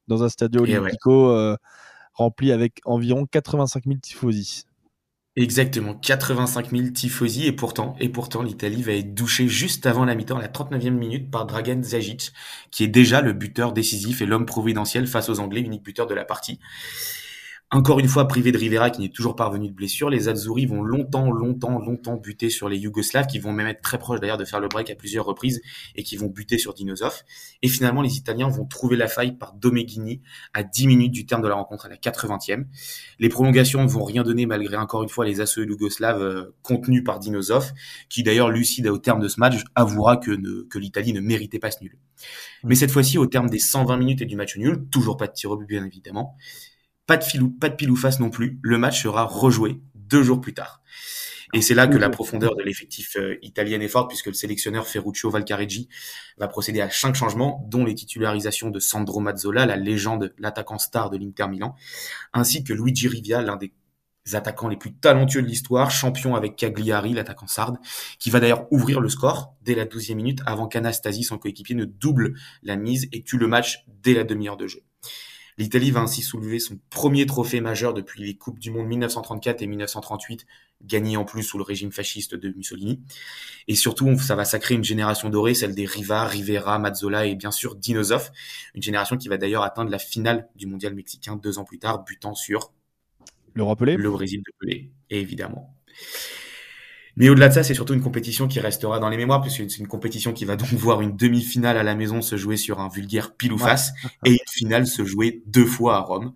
dans 0.07 0.23
un 0.23 0.29
stadio 0.29 0.61
ouais. 0.63 0.79
olimpico 0.79 1.37
rempli 2.13 2.53
avec 2.53 2.81
environ 2.85 3.27
85 3.27 3.87
000 3.87 3.99
tifosi. 4.01 4.67
Exactement, 5.37 5.95
85 5.95 6.71
000 6.71 6.89
tifosi 6.91 7.47
et 7.47 7.53
pourtant, 7.53 7.97
et 7.99 8.09
pourtant, 8.09 8.41
l'Italie 8.43 8.85
va 8.85 8.93
être 8.93 9.15
douchée 9.15 9.49
juste 9.49 9.85
avant 9.85 10.05
la 10.05 10.15
mi-temps, 10.15 10.39
la 10.39 10.47
39e 10.47 10.91
minute, 10.95 11.29
par 11.29 11.45
Dragan 11.45 11.83
Zajic, 11.83 12.33
qui 12.71 12.85
est 12.85 12.89
déjà 12.89 13.21
le 13.21 13.33
buteur 13.33 13.73
décisif 13.73 14.23
et 14.23 14.27
l'homme 14.27 14.47
providentiel 14.47 15.09
face 15.09 15.29
aux 15.29 15.41
Anglais, 15.41 15.61
unique 15.61 15.83
buteur 15.83 16.07
de 16.07 16.15
la 16.15 16.25
partie. 16.25 16.61
Encore 17.71 17.99
une 17.99 18.07
fois, 18.07 18.29
privé 18.29 18.53
de 18.53 18.59
Rivera, 18.59 18.91
qui 18.91 19.01
n'est 19.01 19.09
toujours 19.09 19.35
pas 19.35 19.47
revenu 19.47 19.69
de 19.69 19.75
blessure, 19.75 20.09
les 20.09 20.29
Azzurri 20.29 20.65
vont 20.67 20.83
longtemps, 20.83 21.33
longtemps, 21.33 21.81
longtemps 21.81 22.15
buter 22.17 22.49
sur 22.49 22.69
les 22.69 22.79
Yougoslaves, 22.79 23.27
qui 23.27 23.41
vont 23.41 23.53
même 23.53 23.67
être 23.67 23.81
très 23.81 23.99
proches 23.99 24.21
d'ailleurs 24.21 24.39
de 24.39 24.45
faire 24.45 24.61
le 24.61 24.69
break 24.69 24.91
à 24.91 24.95
plusieurs 24.95 25.25
reprises, 25.25 25.61
et 25.97 26.05
qui 26.05 26.17
vont 26.17 26.29
buter 26.29 26.57
sur 26.57 26.73
Dinosov. 26.73 27.23
Et 27.63 27.69
finalement, 27.69 28.03
les 28.03 28.17
Italiens 28.17 28.49
vont 28.49 28.65
trouver 28.65 28.97
la 28.97 29.09
faille 29.09 29.37
par 29.37 29.55
Domeghini 29.55 30.23
à 30.53 30.63
10 30.63 30.87
minutes 30.87 31.13
du 31.13 31.27
terme 31.27 31.43
de 31.43 31.49
la 31.49 31.57
rencontre, 31.57 31.87
à 31.87 31.89
la 31.89 31.97
80e. 31.97 32.67
Les 33.19 33.29
prolongations 33.29 33.83
ne 33.83 33.89
vont 33.89 34.05
rien 34.05 34.23
donner 34.23 34.47
malgré 34.47 34.77
encore 34.77 35.03
une 35.03 35.09
fois 35.09 35.25
les 35.25 35.41
assauts 35.41 35.65
yougoslaves 35.65 36.23
euh, 36.23 36.55
contenus 36.63 37.03
par 37.03 37.19
Dinosov, 37.19 37.73
qui 38.09 38.23
d'ailleurs 38.23 38.51
lucide 38.51 38.87
au 38.87 38.99
terme 38.99 39.21
de 39.21 39.27
ce 39.27 39.41
match 39.41 39.65
avouera 39.75 40.17
que, 40.17 40.65
que 40.69 40.79
l'Italie 40.79 41.13
ne 41.13 41.21
méritait 41.21 41.59
pas 41.59 41.73
ce 41.73 41.83
nul. 41.83 41.99
Mais 42.63 42.77
cette 42.77 42.93
fois-ci, 42.93 43.19
au 43.19 43.27
terme 43.27 43.51
des 43.51 43.59
120 43.59 43.97
minutes 43.97 44.23
et 44.23 44.27
du 44.27 44.37
match 44.37 44.57
nul, 44.57 44.87
toujours 44.91 45.17
pas 45.17 45.27
de 45.27 45.33
tir 45.33 45.51
au 45.51 45.57
but 45.57 45.67
bien 45.67 45.85
évidemment, 45.85 46.37
pas 47.07 47.17
de, 47.17 47.25
filou, 47.25 47.51
pas 47.51 47.69
de 47.69 47.77
pile 47.77 47.91
ou 47.91 47.97
face 47.97 48.21
non 48.21 48.31
plus, 48.31 48.59
le 48.63 48.79
match 48.79 49.03
sera 49.03 49.25
rejoué 49.25 49.81
deux 49.95 50.23
jours 50.23 50.41
plus 50.41 50.55
tard. 50.55 50.83
Et 51.55 51.63
c'est 51.63 51.75
là 51.75 51.87
que 51.87 51.97
la 51.97 52.11
profondeur 52.11 52.57
de 52.57 52.65
l'effectif 52.65 53.17
euh, 53.17 53.37
italien 53.41 53.81
est 53.81 53.89
forte, 53.89 54.09
puisque 54.09 54.27
le 54.27 54.33
sélectionneur 54.33 54.89
Ferruccio 54.89 55.31
Valcareggi 55.31 55.89
va 56.37 56.49
procéder 56.49 56.81
à 56.81 56.91
cinq 56.91 57.15
changements, 57.15 57.65
dont 57.69 57.85
les 57.85 57.95
titularisations 57.95 58.71
de 58.71 58.81
Sandro 58.81 59.21
Mazzola, 59.21 59.65
la 59.65 59.77
légende, 59.77 60.35
l'attaquant 60.39 60.79
star 60.79 61.11
de 61.11 61.17
l'Inter 61.17 61.47
Milan, 61.47 61.77
ainsi 62.33 62.65
que 62.65 62.73
Luigi 62.73 63.07
Rivia, 63.07 63.41
l'un 63.41 63.57
des 63.57 63.73
attaquants 64.33 64.67
les 64.67 64.77
plus 64.77 64.95
talentueux 64.95 65.43
de 65.43 65.47
l'histoire, 65.47 65.93
champion 65.93 66.35
avec 66.35 66.57
Cagliari, 66.57 67.13
l'attaquant 67.13 67.47
sarde, 67.47 67.79
qui 68.19 68.31
va 68.31 68.41
d'ailleurs 68.41 68.67
ouvrir 68.73 69.01
le 69.01 69.09
score 69.09 69.55
dès 69.63 69.77
la 69.77 69.85
12e 69.85 70.17
minute 70.17 70.41
avant 70.47 70.67
qu'Anastasi, 70.67 71.23
son 71.23 71.39
coéquipier, 71.39 71.77
ne 71.77 71.85
double 71.85 72.35
la 72.65 72.75
mise 72.75 73.09
et 73.13 73.23
tue 73.23 73.39
le 73.39 73.47
match 73.47 73.85
dès 74.03 74.15
la 74.15 74.25
demi-heure 74.25 74.57
de 74.57 74.67
jeu. 74.67 74.81
L'Italie 75.57 75.93
va 75.93 76.01
ainsi 76.01 76.23
soulever 76.23 76.59
son 76.59 76.79
premier 76.91 77.27
trophée 77.27 77.61
majeur 77.61 77.95
depuis 77.95 78.23
les 78.23 78.37
Coupes 78.37 78.59
du 78.59 78.71
Monde 78.73 78.89
1934 78.89 79.63
et 79.63 79.67
1938, 79.69 80.47
gagné 80.83 81.17
en 81.17 81.25
plus 81.25 81.45
sous 81.45 81.59
le 81.59 81.65
régime 81.65 81.93
fasciste 81.93 82.35
de 82.35 82.53
Mussolini. 82.57 83.01
Et 83.69 83.77
surtout, 83.77 84.19
ça 84.19 84.35
va 84.35 84.45
sacrer 84.45 84.75
une 84.75 84.83
génération 84.83 85.31
dorée, 85.31 85.55
celle 85.55 85.75
des 85.75 85.87
Riva, 85.87 86.25
Rivera, 86.25 86.79
Mazzola 86.79 87.27
et 87.27 87.37
bien 87.37 87.53
sûr 87.53 87.77
Dinosov, 87.77 88.31
une 88.75 88.83
génération 88.83 89.17
qui 89.17 89.29
va 89.29 89.37
d'ailleurs 89.37 89.63
atteindre 89.63 89.91
la 89.91 89.99
finale 89.99 90.49
du 90.57 90.67
mondial 90.67 90.95
mexicain 90.95 91.37
deux 91.37 91.59
ans 91.59 91.65
plus 91.65 91.79
tard, 91.79 92.03
butant 92.05 92.35
sur 92.35 92.73
le 93.55 94.11
Brésil 94.11 94.43
de 94.45 94.53
Pelé, 94.59 94.91
évidemment. 95.11 95.77
Mais 97.17 97.29
au-delà 97.29 97.49
de 97.49 97.55
ça, 97.55 97.63
c'est 97.63 97.75
surtout 97.75 97.95
une 97.95 98.03
compétition 98.03 98.49
qui 98.49 98.61
restera 98.61 98.99
dans 98.99 99.09
les 99.09 99.17
mémoires, 99.17 99.41
puisque 99.41 99.71
c'est 99.71 99.79
une 99.79 99.87
compétition 99.87 100.33
qui 100.33 100.45
va 100.45 100.57
donc 100.57 100.69
voir 100.73 101.01
une 101.01 101.17
demi-finale 101.17 101.77
à 101.77 101.83
la 101.83 101.95
maison 101.95 102.23
se 102.23 102.37
jouer 102.37 102.57
sur 102.57 102.81
un 102.81 102.89
vulgaire 102.89 103.37
pile 103.37 103.53
ou 103.53 103.59
face, 103.59 103.93
et 104.25 104.33
une 104.33 104.39
finale 104.51 104.87
se 104.87 105.05
jouer 105.05 105.43
deux 105.47 105.67
fois 105.67 105.97
à 105.97 106.01
Rome. 106.01 106.35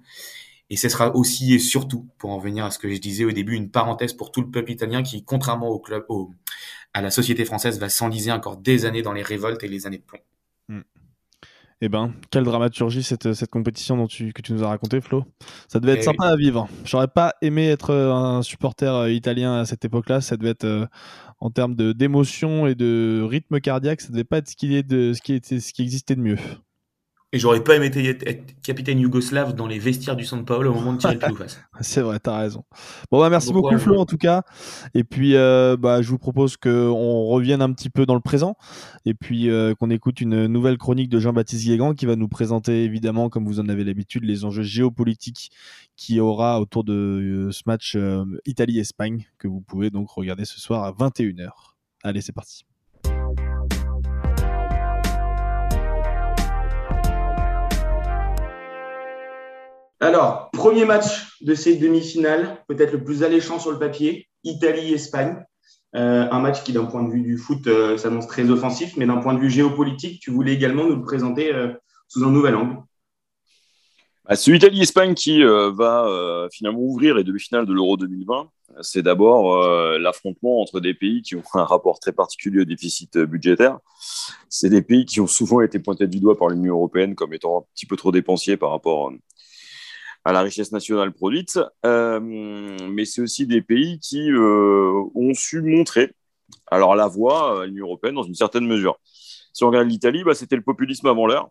Et 0.70 0.76
ce 0.76 0.88
sera 0.88 1.16
aussi 1.16 1.54
et 1.54 1.58
surtout, 1.58 2.08
pour 2.18 2.30
en 2.30 2.38
venir 2.38 2.64
à 2.64 2.70
ce 2.70 2.78
que 2.78 2.92
je 2.92 2.98
disais 2.98 3.24
au 3.24 3.32
début, 3.32 3.54
une 3.54 3.70
parenthèse 3.70 4.12
pour 4.12 4.30
tout 4.30 4.42
le 4.42 4.50
peuple 4.50 4.70
italien 4.70 5.02
qui, 5.02 5.24
contrairement 5.24 5.68
au 5.68 5.78
club, 5.78 6.04
au, 6.08 6.34
à 6.92 7.00
la 7.00 7.10
société 7.10 7.44
française, 7.44 7.78
va 7.78 7.88
s'enliser 7.88 8.32
encore 8.32 8.58
des 8.58 8.84
années 8.84 9.02
dans 9.02 9.14
les 9.14 9.22
révoltes 9.22 9.62
et 9.64 9.68
les 9.68 9.86
années 9.86 9.98
de 9.98 10.02
plomb. 10.02 10.20
Eh 11.80 11.88
ben, 11.88 12.12
quelle 12.30 12.42
dramaturgie 12.42 13.04
cette, 13.04 13.32
cette 13.34 13.50
compétition 13.50 13.96
dont 13.96 14.08
tu, 14.08 14.32
que 14.32 14.42
tu 14.42 14.52
nous 14.52 14.64
as 14.64 14.68
raconté, 14.68 15.00
Flo? 15.00 15.24
Ça 15.68 15.78
devait 15.78 15.92
être 15.92 16.00
eh 16.00 16.04
sympa 16.04 16.26
à 16.26 16.36
vivre. 16.36 16.68
J'aurais 16.84 17.06
pas 17.06 17.34
aimé 17.40 17.68
être 17.68 17.94
un 17.94 18.42
supporter 18.42 19.08
italien 19.10 19.60
à 19.60 19.64
cette 19.64 19.84
époque-là. 19.84 20.20
Ça 20.20 20.36
devait 20.36 20.50
être, 20.50 20.88
en 21.38 21.50
termes 21.50 21.76
d'émotion 21.76 22.66
et 22.66 22.74
de 22.74 23.24
rythme 23.28 23.60
cardiaque, 23.60 24.00
ça 24.00 24.10
devait 24.10 24.24
pas 24.24 24.38
être 24.38 24.48
ce 24.48 24.56
qui, 24.56 24.74
est 24.74 24.82
de, 24.82 25.12
ce 25.12 25.22
qui, 25.22 25.34
était, 25.34 25.60
ce 25.60 25.72
qui 25.72 25.82
existait 25.82 26.16
de 26.16 26.20
mieux. 26.20 26.38
Et 27.30 27.38
j'aurais 27.38 27.62
pas 27.62 27.76
aimé 27.76 27.90
être 27.94 28.62
capitaine 28.62 28.98
yougoslave 28.98 29.54
dans 29.54 29.66
les 29.66 29.78
vestiaires 29.78 30.16
du 30.16 30.24
San 30.24 30.46
Paolo 30.46 30.70
au 30.70 30.74
moment 30.74 30.94
de 30.94 30.98
tirer 30.98 31.18
le 31.28 31.34
face. 31.34 31.60
C'est 31.80 32.00
vrai, 32.00 32.18
t'as 32.18 32.38
raison. 32.38 32.64
Bon 33.10 33.20
bah 33.20 33.28
merci 33.28 33.52
beaucoup 33.52 33.76
Flo 33.76 33.98
en 33.98 34.06
tout 34.06 34.16
cas. 34.16 34.44
Et 34.94 35.04
puis 35.04 35.36
euh, 35.36 35.76
bah 35.76 36.00
je 36.00 36.08
vous 36.08 36.16
propose 36.16 36.56
qu'on 36.56 37.24
revienne 37.24 37.60
un 37.60 37.70
petit 37.74 37.90
peu 37.90 38.06
dans 38.06 38.14
le 38.14 38.22
présent 38.22 38.56
et 39.04 39.12
puis 39.12 39.50
euh, 39.50 39.74
qu'on 39.74 39.90
écoute 39.90 40.22
une 40.22 40.46
nouvelle 40.46 40.78
chronique 40.78 41.10
de 41.10 41.20
Jean-Baptiste 41.20 41.66
Guégan 41.66 41.92
qui 41.92 42.06
va 42.06 42.16
nous 42.16 42.28
présenter 42.28 42.84
évidemment, 42.84 43.28
comme 43.28 43.44
vous 43.44 43.60
en 43.60 43.68
avez 43.68 43.84
l'habitude, 43.84 44.24
les 44.24 44.46
enjeux 44.46 44.62
géopolitiques 44.62 45.50
qui 45.96 46.20
aura 46.20 46.62
autour 46.62 46.82
de 46.82 46.94
euh, 46.94 47.52
ce 47.52 47.62
match 47.66 47.98
Italie-Espagne 48.46 49.26
que 49.36 49.48
vous 49.48 49.60
pouvez 49.60 49.90
donc 49.90 50.08
regarder 50.08 50.46
ce 50.46 50.58
soir 50.58 50.82
à 50.84 50.92
21h. 50.92 51.50
Allez, 52.02 52.22
c'est 52.22 52.32
parti. 52.32 52.67
Alors, 60.00 60.50
premier 60.52 60.84
match 60.84 61.40
de 61.40 61.54
ces 61.54 61.76
demi-finales, 61.76 62.62
peut-être 62.68 62.92
le 62.92 63.02
plus 63.02 63.24
alléchant 63.24 63.58
sur 63.58 63.72
le 63.72 63.80
papier, 63.80 64.28
Italie-Espagne. 64.44 65.44
Euh, 65.96 66.28
un 66.30 66.38
match 66.38 66.62
qui, 66.62 66.72
d'un 66.72 66.84
point 66.84 67.02
de 67.02 67.10
vue 67.10 67.22
du 67.22 67.36
foot, 67.36 67.66
euh, 67.66 67.96
s'annonce 67.96 68.28
très 68.28 68.48
offensif, 68.48 68.96
mais 68.96 69.06
d'un 69.06 69.16
point 69.16 69.34
de 69.34 69.40
vue 69.40 69.50
géopolitique, 69.50 70.20
tu 70.20 70.30
voulais 70.30 70.52
également 70.52 70.84
nous 70.84 70.96
le 70.96 71.02
présenter 71.02 71.52
euh, 71.52 71.72
sous 72.06 72.22
un 72.22 72.30
nouvel 72.30 72.54
angle. 72.54 72.76
Bah, 74.28 74.36
c'est 74.36 74.52
l'Italie-Espagne 74.52 75.14
qui 75.14 75.42
va 75.42 76.48
finalement 76.52 76.80
ouvrir 76.80 77.14
les 77.14 77.24
demi-finales 77.24 77.64
de 77.64 77.72
l'Euro 77.72 77.96
2020. 77.96 78.50
C'est 78.82 79.00
d'abord 79.00 79.66
l'affrontement 79.98 80.60
entre 80.60 80.80
des 80.80 80.92
pays 80.92 81.22
qui 81.22 81.34
ont 81.34 81.42
un 81.54 81.64
rapport 81.64 81.98
très 81.98 82.12
particulier 82.12 82.60
au 82.60 82.64
déficit 82.66 83.16
budgétaire. 83.16 83.78
C'est 84.50 84.68
des 84.68 84.82
pays 84.82 85.06
qui 85.06 85.22
ont 85.22 85.26
souvent 85.26 85.62
été 85.62 85.78
pointés 85.78 86.06
du 86.06 86.20
doigt 86.20 86.36
par 86.36 86.50
l'Union 86.50 86.74
européenne 86.74 87.14
comme 87.14 87.32
étant 87.32 87.60
un 87.60 87.62
petit 87.74 87.86
peu 87.86 87.96
trop 87.96 88.12
dépensiers 88.12 88.58
par 88.58 88.70
rapport 88.70 89.10
à 90.28 90.32
la 90.32 90.42
richesse 90.42 90.72
nationale 90.72 91.10
produite, 91.10 91.58
euh, 91.86 92.20
mais 92.20 93.06
c'est 93.06 93.22
aussi 93.22 93.46
des 93.46 93.62
pays 93.62 93.98
qui 93.98 94.30
euh, 94.30 95.02
ont 95.14 95.32
su 95.32 95.62
montrer 95.62 96.12
alors 96.66 96.94
la 96.94 97.08
voie 97.08 97.62
à 97.62 97.66
l'Union 97.66 97.86
européenne 97.86 98.14
dans 98.14 98.24
une 98.24 98.34
certaine 98.34 98.66
mesure. 98.66 99.00
Si 99.54 99.64
on 99.64 99.68
regarde 99.68 99.88
l'Italie, 99.88 100.24
bah, 100.24 100.34
c'était 100.34 100.56
le 100.56 100.60
populisme 100.60 101.06
avant 101.06 101.26
l'heure, 101.26 101.48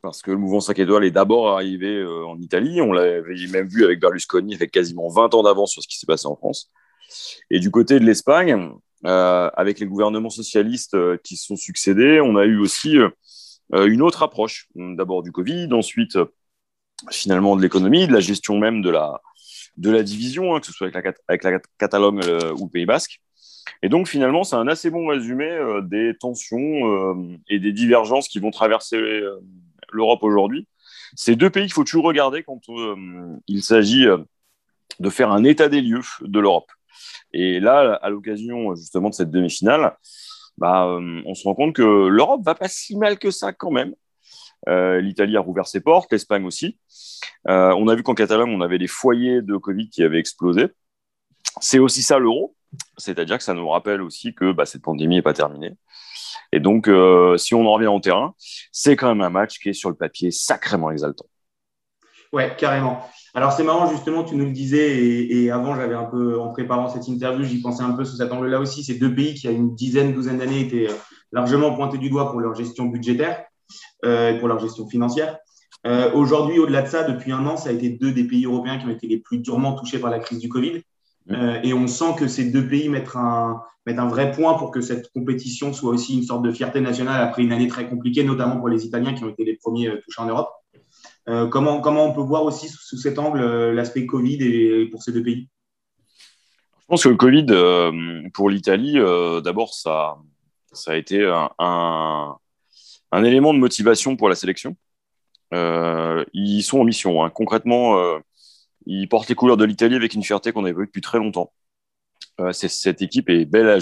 parce 0.00 0.22
que 0.22 0.30
le 0.30 0.38
mouvement 0.38 0.60
5 0.60 0.78
étoiles 0.78 1.04
est 1.04 1.10
d'abord 1.10 1.50
arrivé 1.50 1.98
euh, 1.98 2.24
en 2.24 2.40
Italie. 2.40 2.80
On 2.80 2.94
l'avait 2.94 3.46
même 3.48 3.68
vu 3.68 3.84
avec 3.84 4.00
Berlusconi, 4.00 4.54
avec 4.54 4.70
quasiment 4.70 5.10
20 5.10 5.34
ans 5.34 5.42
d'avance 5.42 5.72
sur 5.72 5.82
ce 5.82 5.88
qui 5.88 5.98
s'est 5.98 6.06
passé 6.06 6.26
en 6.26 6.34
France. 6.34 6.70
Et 7.50 7.60
du 7.60 7.70
côté 7.70 8.00
de 8.00 8.06
l'Espagne, 8.06 8.70
avec 9.04 9.80
les 9.80 9.86
gouvernements 9.86 10.30
socialistes 10.30 10.96
qui 11.24 11.36
se 11.36 11.44
sont 11.44 11.56
succédés, 11.56 12.22
on 12.22 12.36
a 12.36 12.46
eu 12.46 12.56
aussi 12.56 12.96
une 13.74 14.00
autre 14.00 14.22
approche. 14.22 14.68
D'abord 14.76 15.22
du 15.22 15.30
Covid, 15.30 15.68
ensuite 15.72 16.16
finalement 17.10 17.56
de 17.56 17.62
l'économie, 17.62 18.06
de 18.06 18.12
la 18.12 18.20
gestion 18.20 18.58
même 18.58 18.82
de 18.82 18.90
la, 18.90 19.20
de 19.76 19.90
la 19.90 20.02
division, 20.02 20.54
hein, 20.54 20.60
que 20.60 20.66
ce 20.66 20.72
soit 20.72 20.90
avec 20.94 21.44
la, 21.44 21.58
Catalogne 21.78 22.20
euh, 22.24 22.52
ou 22.54 22.64
le 22.64 22.70
Pays 22.70 22.86
Basque. 22.86 23.20
Et 23.82 23.88
donc 23.88 24.08
finalement, 24.08 24.44
c'est 24.44 24.56
un 24.56 24.68
assez 24.68 24.90
bon 24.90 25.06
résumé 25.06 25.46
euh, 25.46 25.80
des 25.80 26.14
tensions 26.18 26.58
euh, 26.58 27.38
et 27.48 27.58
des 27.58 27.72
divergences 27.72 28.28
qui 28.28 28.38
vont 28.38 28.50
traverser 28.50 29.00
l'Europe 29.90 30.22
aujourd'hui. 30.22 30.66
Ces 31.14 31.36
deux 31.36 31.50
pays 31.50 31.64
qu'il 31.64 31.72
faut 31.72 31.84
toujours 31.84 32.04
regarder 32.04 32.42
quand 32.42 32.60
il 33.46 33.62
s'agit 33.62 34.06
de 34.98 35.10
faire 35.10 35.30
un 35.30 35.44
état 35.44 35.68
des 35.68 35.82
lieux 35.82 36.00
de 36.22 36.40
l'Europe. 36.40 36.70
Et 37.34 37.60
là, 37.60 37.98
à 38.02 38.08
l'occasion 38.08 38.74
justement 38.74 39.10
de 39.10 39.14
cette 39.14 39.30
demi-finale, 39.30 39.94
bah, 40.56 40.86
on 40.86 41.34
se 41.34 41.44
rend 41.44 41.54
compte 41.54 41.74
que 41.74 42.06
l'Europe 42.06 42.40
va 42.44 42.54
pas 42.54 42.68
si 42.68 42.96
mal 42.96 43.18
que 43.18 43.30
ça 43.30 43.52
quand 43.52 43.70
même. 43.70 43.94
Euh, 44.68 45.00
L'Italie 45.00 45.36
a 45.36 45.40
rouvert 45.40 45.66
ses 45.66 45.80
portes, 45.80 46.12
l'Espagne 46.12 46.44
aussi. 46.44 46.78
Euh, 47.48 47.74
on 47.76 47.88
a 47.88 47.94
vu 47.94 48.02
qu'en 48.02 48.14
Catalogne, 48.14 48.54
on 48.54 48.60
avait 48.60 48.78
des 48.78 48.86
foyers 48.86 49.42
de 49.42 49.56
Covid 49.56 49.88
qui 49.90 50.02
avaient 50.02 50.18
explosé. 50.18 50.68
C'est 51.60 51.78
aussi 51.78 52.02
ça 52.02 52.18
l'euro, 52.18 52.54
c'est-à-dire 52.96 53.38
que 53.38 53.44
ça 53.44 53.54
nous 53.54 53.68
rappelle 53.68 54.00
aussi 54.00 54.34
que 54.34 54.52
bah, 54.52 54.64
cette 54.64 54.82
pandémie 54.82 55.16
n'est 55.16 55.22
pas 55.22 55.34
terminée. 55.34 55.72
Et 56.52 56.60
donc, 56.60 56.88
euh, 56.88 57.36
si 57.36 57.54
on 57.54 57.66
en 57.66 57.72
revient 57.72 57.88
au 57.88 58.00
terrain, 58.00 58.34
c'est 58.70 58.96
quand 58.96 59.08
même 59.08 59.20
un 59.20 59.30
match 59.30 59.58
qui 59.58 59.70
est 59.70 59.74
sur 59.74 59.90
le 59.90 59.96
papier 59.96 60.30
sacrément 60.30 60.90
exaltant. 60.90 61.26
Ouais, 62.32 62.54
carrément. 62.56 63.02
Alors 63.34 63.52
c'est 63.52 63.64
marrant 63.64 63.90
justement, 63.90 64.24
tu 64.24 64.36
nous 64.36 64.46
le 64.46 64.52
disais 64.52 64.98
et, 64.98 65.50
avant 65.50 65.74
j'avais 65.74 65.94
un 65.94 66.04
peu 66.04 66.38
en 66.38 66.50
préparant 66.50 66.88
cette 66.88 67.08
interview, 67.08 67.44
j'y 67.44 67.60
pensais 67.60 67.82
un 67.82 67.92
peu 67.92 68.04
sous 68.04 68.16
cet 68.16 68.32
angle-là 68.32 68.58
aussi. 68.58 68.84
Ces 68.84 68.94
deux 68.94 69.14
pays 69.14 69.34
qui 69.34 69.48
a 69.48 69.50
une 69.50 69.74
dizaine, 69.74 70.14
douzaine 70.14 70.38
d'années 70.38 70.60
étaient 70.60 70.88
largement 71.30 71.74
pointés 71.74 71.98
du 71.98 72.08
doigt 72.08 72.30
pour 72.30 72.40
leur 72.40 72.54
gestion 72.54 72.86
budgétaire. 72.86 73.44
Euh, 74.04 74.36
pour 74.38 74.48
leur 74.48 74.58
gestion 74.58 74.88
financière. 74.88 75.38
Euh, 75.86 76.10
aujourd'hui, 76.12 76.58
au-delà 76.58 76.82
de 76.82 76.88
ça, 76.88 77.04
depuis 77.04 77.30
un 77.30 77.46
an, 77.46 77.56
ça 77.56 77.68
a 77.68 77.72
été 77.72 77.88
deux 77.88 78.10
des 78.10 78.24
pays 78.24 78.46
européens 78.46 78.78
qui 78.78 78.86
ont 78.86 78.90
été 78.90 79.06
les 79.06 79.18
plus 79.18 79.38
durement 79.38 79.74
touchés 79.74 80.00
par 80.00 80.10
la 80.10 80.18
crise 80.18 80.40
du 80.40 80.48
Covid. 80.48 80.82
Euh, 81.30 81.60
et 81.62 81.72
on 81.72 81.86
sent 81.86 82.16
que 82.18 82.26
ces 82.26 82.50
deux 82.50 82.66
pays 82.66 82.88
mettent 82.88 83.14
un, 83.14 83.60
mettent 83.86 84.00
un 84.00 84.08
vrai 84.08 84.32
point 84.32 84.54
pour 84.54 84.72
que 84.72 84.80
cette 84.80 85.12
compétition 85.12 85.72
soit 85.72 85.90
aussi 85.90 86.16
une 86.16 86.24
sorte 86.24 86.42
de 86.42 86.50
fierté 86.50 86.80
nationale 86.80 87.22
après 87.22 87.42
une 87.42 87.52
année 87.52 87.68
très 87.68 87.88
compliquée, 87.88 88.24
notamment 88.24 88.56
pour 88.56 88.68
les 88.68 88.84
Italiens 88.84 89.14
qui 89.14 89.22
ont 89.22 89.28
été 89.28 89.44
les 89.44 89.54
premiers 89.54 89.88
touchés 90.00 90.20
en 90.20 90.26
Europe. 90.26 90.50
comment, 91.52 91.80
comment 91.80 92.06
on 92.06 92.12
peut 92.12 92.22
voir 92.22 92.42
aussi 92.42 92.68
sous, 92.68 92.96
cet 92.96 93.20
angle 93.20 93.40
l'aspect 93.70 94.04
Covid 94.04 94.38
et, 94.42 94.86
pour 94.86 95.00
ces 95.00 95.12
deux 95.12 95.22
pays? 95.22 95.48
Je 96.80 96.86
pense 96.88 97.04
que 97.04 97.08
le 97.08 97.14
Covid, 97.14 97.46
pour 98.34 98.50
l'Italie, 98.50 98.98
d'abord, 99.44 99.74
ça, 99.74 100.16
ça 100.72 100.90
a 100.90 100.96
été 100.96 101.24
un, 101.24 101.50
un 101.60 102.36
élément 103.24 103.54
de 103.54 103.58
motivation 103.58 104.16
pour 104.16 104.28
la 104.28 104.34
sélection. 104.34 104.76
Euh, 105.52 106.24
ils 106.32 106.62
sont 106.62 106.80
en 106.80 106.84
mission. 106.84 107.24
Hein. 107.24 107.30
Concrètement, 107.30 107.98
euh, 107.98 108.18
ils 108.86 109.08
portent 109.08 109.28
les 109.28 109.34
couleurs 109.34 109.56
de 109.56 109.64
l'Italie 109.64 109.96
avec 109.96 110.14
une 110.14 110.22
fierté 110.22 110.52
qu'on 110.52 110.64
a 110.64 110.72
vue 110.72 110.86
depuis 110.86 111.00
très 111.00 111.18
longtemps. 111.18 111.52
Euh, 112.40 112.52
cette 112.52 113.02
équipe 113.02 113.28
est 113.28 113.44
belle, 113.44 113.68
à, 113.68 113.76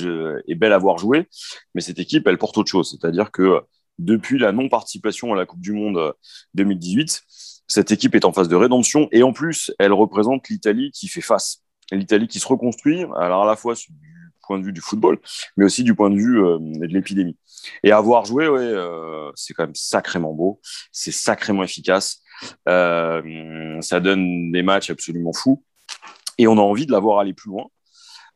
est 0.48 0.54
belle 0.56 0.72
à 0.72 0.78
voir 0.78 0.98
jouer, 0.98 1.28
mais 1.74 1.80
cette 1.80 1.98
équipe, 1.98 2.26
elle 2.26 2.38
porte 2.38 2.58
autre 2.58 2.70
chose. 2.70 2.90
C'est-à-dire 2.90 3.30
que 3.30 3.60
depuis 3.98 4.38
la 4.38 4.50
non-participation 4.50 5.32
à 5.32 5.36
la 5.36 5.46
Coupe 5.46 5.60
du 5.60 5.72
Monde 5.72 6.14
2018, 6.54 7.22
cette 7.68 7.92
équipe 7.92 8.16
est 8.16 8.24
en 8.24 8.32
phase 8.32 8.48
de 8.48 8.56
rédemption 8.56 9.08
et 9.12 9.22
en 9.22 9.32
plus, 9.32 9.72
elle 9.78 9.92
représente 9.92 10.48
l'Italie 10.48 10.90
qui 10.90 11.06
fait 11.06 11.20
face. 11.20 11.62
L'Italie 11.92 12.26
qui 12.26 12.40
se 12.40 12.48
reconstruit, 12.48 13.04
alors 13.16 13.44
à 13.44 13.46
la 13.46 13.56
fois 13.56 13.74
du 13.74 14.19
point 14.50 14.58
de 14.58 14.64
vue 14.64 14.72
du 14.72 14.80
football, 14.80 15.16
mais 15.56 15.64
aussi 15.64 15.84
du 15.84 15.94
point 15.94 16.10
de 16.10 16.16
vue 16.16 16.40
de 16.40 16.92
l'épidémie. 16.92 17.36
Et 17.84 17.92
avoir 17.92 18.24
joué, 18.24 18.48
ouais, 18.48 18.60
euh, 18.60 19.30
c'est 19.36 19.54
quand 19.54 19.64
même 19.64 19.74
sacrément 19.74 20.32
beau, 20.32 20.60
c'est 20.90 21.12
sacrément 21.12 21.62
efficace. 21.62 22.22
Euh, 22.68 23.80
ça 23.80 24.00
donne 24.00 24.50
des 24.50 24.62
matchs 24.62 24.90
absolument 24.90 25.32
fous. 25.32 25.62
Et 26.38 26.48
on 26.48 26.58
a 26.58 26.62
envie 26.62 26.86
de 26.86 26.92
l'avoir 26.92 27.20
aller 27.20 27.34
plus 27.34 27.50
loin. 27.50 27.66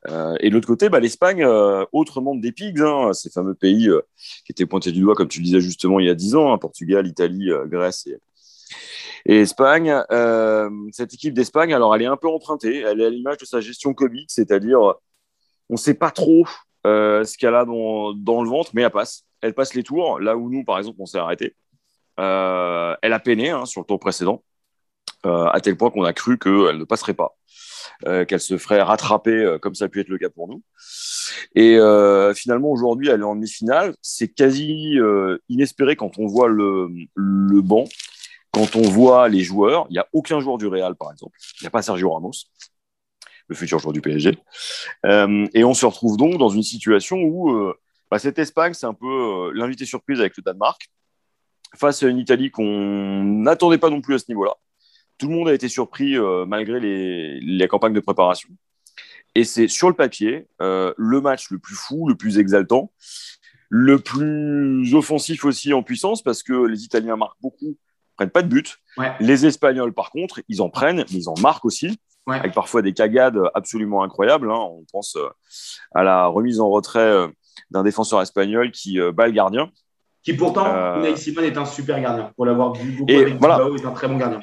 Euh, 0.09 0.37
et 0.41 0.51
de 0.51 0.55
l'autre 0.55 0.69
côté, 0.69 0.89
bah, 0.89 1.01
l'Espagne, 1.01 1.43
euh, 1.43 1.85
autre 1.93 2.21
monde 2.21 2.41
des 2.41 2.53
pigs, 2.53 2.81
hein, 2.81 3.13
ces 3.13 3.31
fameux 3.31 3.55
pays 3.55 3.89
euh, 3.89 4.03
qui 4.45 4.53
étaient 4.53 4.67
pointés 4.67 4.93
du 4.93 5.01
doigt, 5.01 5.15
comme 5.15 5.29
tu 5.29 5.41
disais 5.41 5.61
justement 5.61 5.99
il 5.99 6.07
y 6.07 6.11
a 6.11 6.15
dix 6.15 6.37
ans, 6.37 6.53
hein, 6.53 6.59
Portugal, 6.59 7.07
Italie, 7.07 7.51
euh, 7.51 7.65
Grèce 7.67 8.07
et, 8.07 8.19
et 9.25 9.41
Espagne. 9.41 9.91
cette 10.93 11.15
équipe 11.15 11.33
d'Espagne, 11.33 11.73
alors 11.73 11.97
elle 11.97 12.03
est 12.03 12.07
un 12.07 12.19
peu 12.19 12.29
empruntée, 12.29 12.81
elle 12.81 13.01
est 13.01 13.07
à 13.07 13.11
l'image 13.11 13.39
de 13.39 13.47
sa 13.47 13.61
gestion 13.61 13.95
Covid, 13.95 14.27
c'est-à-dire 14.29 14.97
on 15.71 15.75
ne 15.75 15.79
sait 15.79 15.95
pas 15.95 16.11
trop 16.11 16.47
euh, 16.87 17.25
ce 17.25 17.39
qu'elle 17.39 17.55
a 17.55 17.65
dans, 17.65 18.13
le 18.13 18.49
ventre, 18.49 18.71
mais 18.75 18.83
elle 18.83 18.91
passe. 18.91 19.25
Elle 19.41 19.55
passe 19.55 19.75
les 19.75 19.83
tours, 19.83 20.21
là 20.21 20.37
où 20.37 20.51
nous, 20.51 20.65
par 20.65 20.79
exemple, 20.79 20.97
on 21.01 21.07
s'est 21.07 21.19
arrêté. 21.19 21.55
Euh, 22.19 22.95
elle 23.03 23.13
a 23.13 23.21
peiné 23.21 23.51
hein, 23.51 23.67
sur 23.67 23.83
le 23.83 23.87
tour 23.87 23.99
précédent, 23.99 24.43
euh, 25.27 25.47
à 25.47 25.61
tel 25.61 25.77
point 25.77 25.91
qu'on 25.91 26.05
a 26.05 26.13
cru 26.13 26.39
qu'elle 26.39 26.79
ne 26.79 26.85
passerait 26.85 27.15
pas, 27.15 27.37
qu'elle 28.27 28.41
se 28.41 28.57
ferait 28.57 28.81
rattraper, 28.81 29.57
comme 29.61 29.75
ça 29.75 29.87
a 29.87 29.89
pu 29.89 30.01
être 30.01 30.09
le 30.09 30.19
cas 30.19 30.31
pour 30.31 30.49
nous. 30.49 30.63
Et 31.55 31.77
finalement, 32.35 32.71
aujourd'hui, 32.71 33.09
elle 33.09 33.21
est 33.21 33.25
en 33.25 33.35
demi-finale. 33.35 33.95
C'est 34.01 34.29
quasi 34.29 34.99
inespéré 35.49 35.97
quand 35.97 36.19
on 36.19 36.27
voit 36.27 36.49
le 36.49 37.61
banc, 37.61 37.85
quand 38.51 38.77
on 38.77 38.83
voit 38.83 39.29
les 39.29 39.43
joueurs. 39.43 39.87
Il 39.91 39.95
n'y 39.95 39.99
a 39.99 40.09
aucun 40.13 40.41
joueur 40.41 40.57
du 40.57 40.67
Real, 40.67 40.95
par 40.97 41.13
exemple. 41.13 41.37
Il 41.61 41.65
n'y 41.65 41.69
a 41.69 41.71
pas 41.71 41.83
Sergio 41.83 42.11
Ramos 42.11 42.33
le 43.49 43.55
futur 43.55 43.79
joueur 43.79 43.93
du 43.93 44.01
PSG. 44.01 44.39
Euh, 45.07 45.47
et 45.55 45.65
on 45.65 45.75
se 45.75 45.87
retrouve 45.87 46.17
donc 46.17 46.39
dans 46.39 46.49
une 46.49 46.63
situation 46.63 47.19
où 47.19 47.51
euh, 47.51 47.75
bah, 48.11 48.19
cette 48.19 48.39
Espagne, 48.39 48.75
c'est 48.75 48.87
un 48.87 48.95
peu 48.95 49.07
euh, 49.07 49.53
l'invité 49.55 49.85
surprise 49.85 50.21
avec 50.21 50.37
le 50.37 50.43
Danemark, 50.43 50.89
face 51.77 52.03
à 52.03 52.09
une 52.09 52.19
Italie 52.19 52.51
qu'on 52.51 53.25
n'attendait 53.25 53.79
pas 53.79 53.91
non 53.91 54.01
plus 54.01 54.15
à 54.15 54.19
ce 54.19 54.27
niveau-là. 54.29 54.55
Tout 55.19 55.29
le 55.29 55.35
monde 55.35 55.49
a 55.49 55.55
été 55.55 55.69
surpris 55.69 56.17
malgré 56.47 56.81
les, 56.81 57.39
les, 57.39 57.69
campagnes 57.69 57.93
de 57.93 58.01
préparation. 58.01 58.49
Et 59.37 59.45
c'est 59.45 59.69
sur 59.69 59.89
le 59.89 59.95
papier 59.95 60.49
le 60.59 61.21
match 61.21 61.51
le 61.51 61.59
plus 61.61 61.77
fou, 61.77 62.09
le 62.09 62.17
plus 62.17 62.39
exaltant. 62.39 62.93
le 63.69 64.01
plus 64.01 64.93
offensif 64.95 65.45
aussi 65.45 65.73
en 65.73 65.85
puissance 65.85 66.21
parce 66.21 66.43
que 66.43 66.53
les 66.67 66.83
Italiens 66.83 67.15
marquent 67.15 67.41
beaucoup, 67.41 67.77
prennent 68.17 68.31
pas 68.31 68.43
de 68.43 68.49
but. 68.49 68.79
Les 69.21 69.47
Espagnols, 69.47 69.93
par 69.93 70.11
contre, 70.11 70.43
ils 70.49 70.63
en 70.63 70.69
prennent, 70.69 71.05
mais 71.11 71.19
ils 71.19 71.29
en 71.29 71.35
marquent 71.41 71.65
aussi, 71.65 71.97
avec 72.27 72.55
parfois 72.55 72.83
des 72.83 72.93
cagades 72.93 73.39
absolument 73.55 74.03
incroyables. 74.03 74.51
Hein. 74.51 74.59
On 74.59 74.85
pense 74.91 75.17
euh, 75.17 75.29
à 75.95 76.03
la 76.03 76.27
remise 76.27 76.61
en 76.61 76.71
retrait 76.71 77.01
euh, 77.01 77.29
d'un 77.71 77.83
défenseur 77.83 78.23
espagnol 78.23 78.71
qui 78.71 79.01
euh, 79.01 79.13
bat 79.13 79.27
le 79.27 79.33
gardien. 79.33 79.71
Qui 80.23 80.33
pourtant, 80.33 80.67
euh... 80.67 81.17
Simon 81.17 81.43
est 81.43 81.57
un 81.59 81.67
super 81.67 82.01
gardien. 82.01 82.33
Pour 82.37 82.47
l'avoir 82.47 82.73
vu 82.73 82.93
beaucoup 82.93 83.13
avec 83.13 83.39
voilà. 83.39 83.59
Bilbao, 83.59 83.77
est 83.77 83.87
un 83.87 83.93
très 83.93 84.09
bon 84.09 84.17
gardien. 84.17 84.41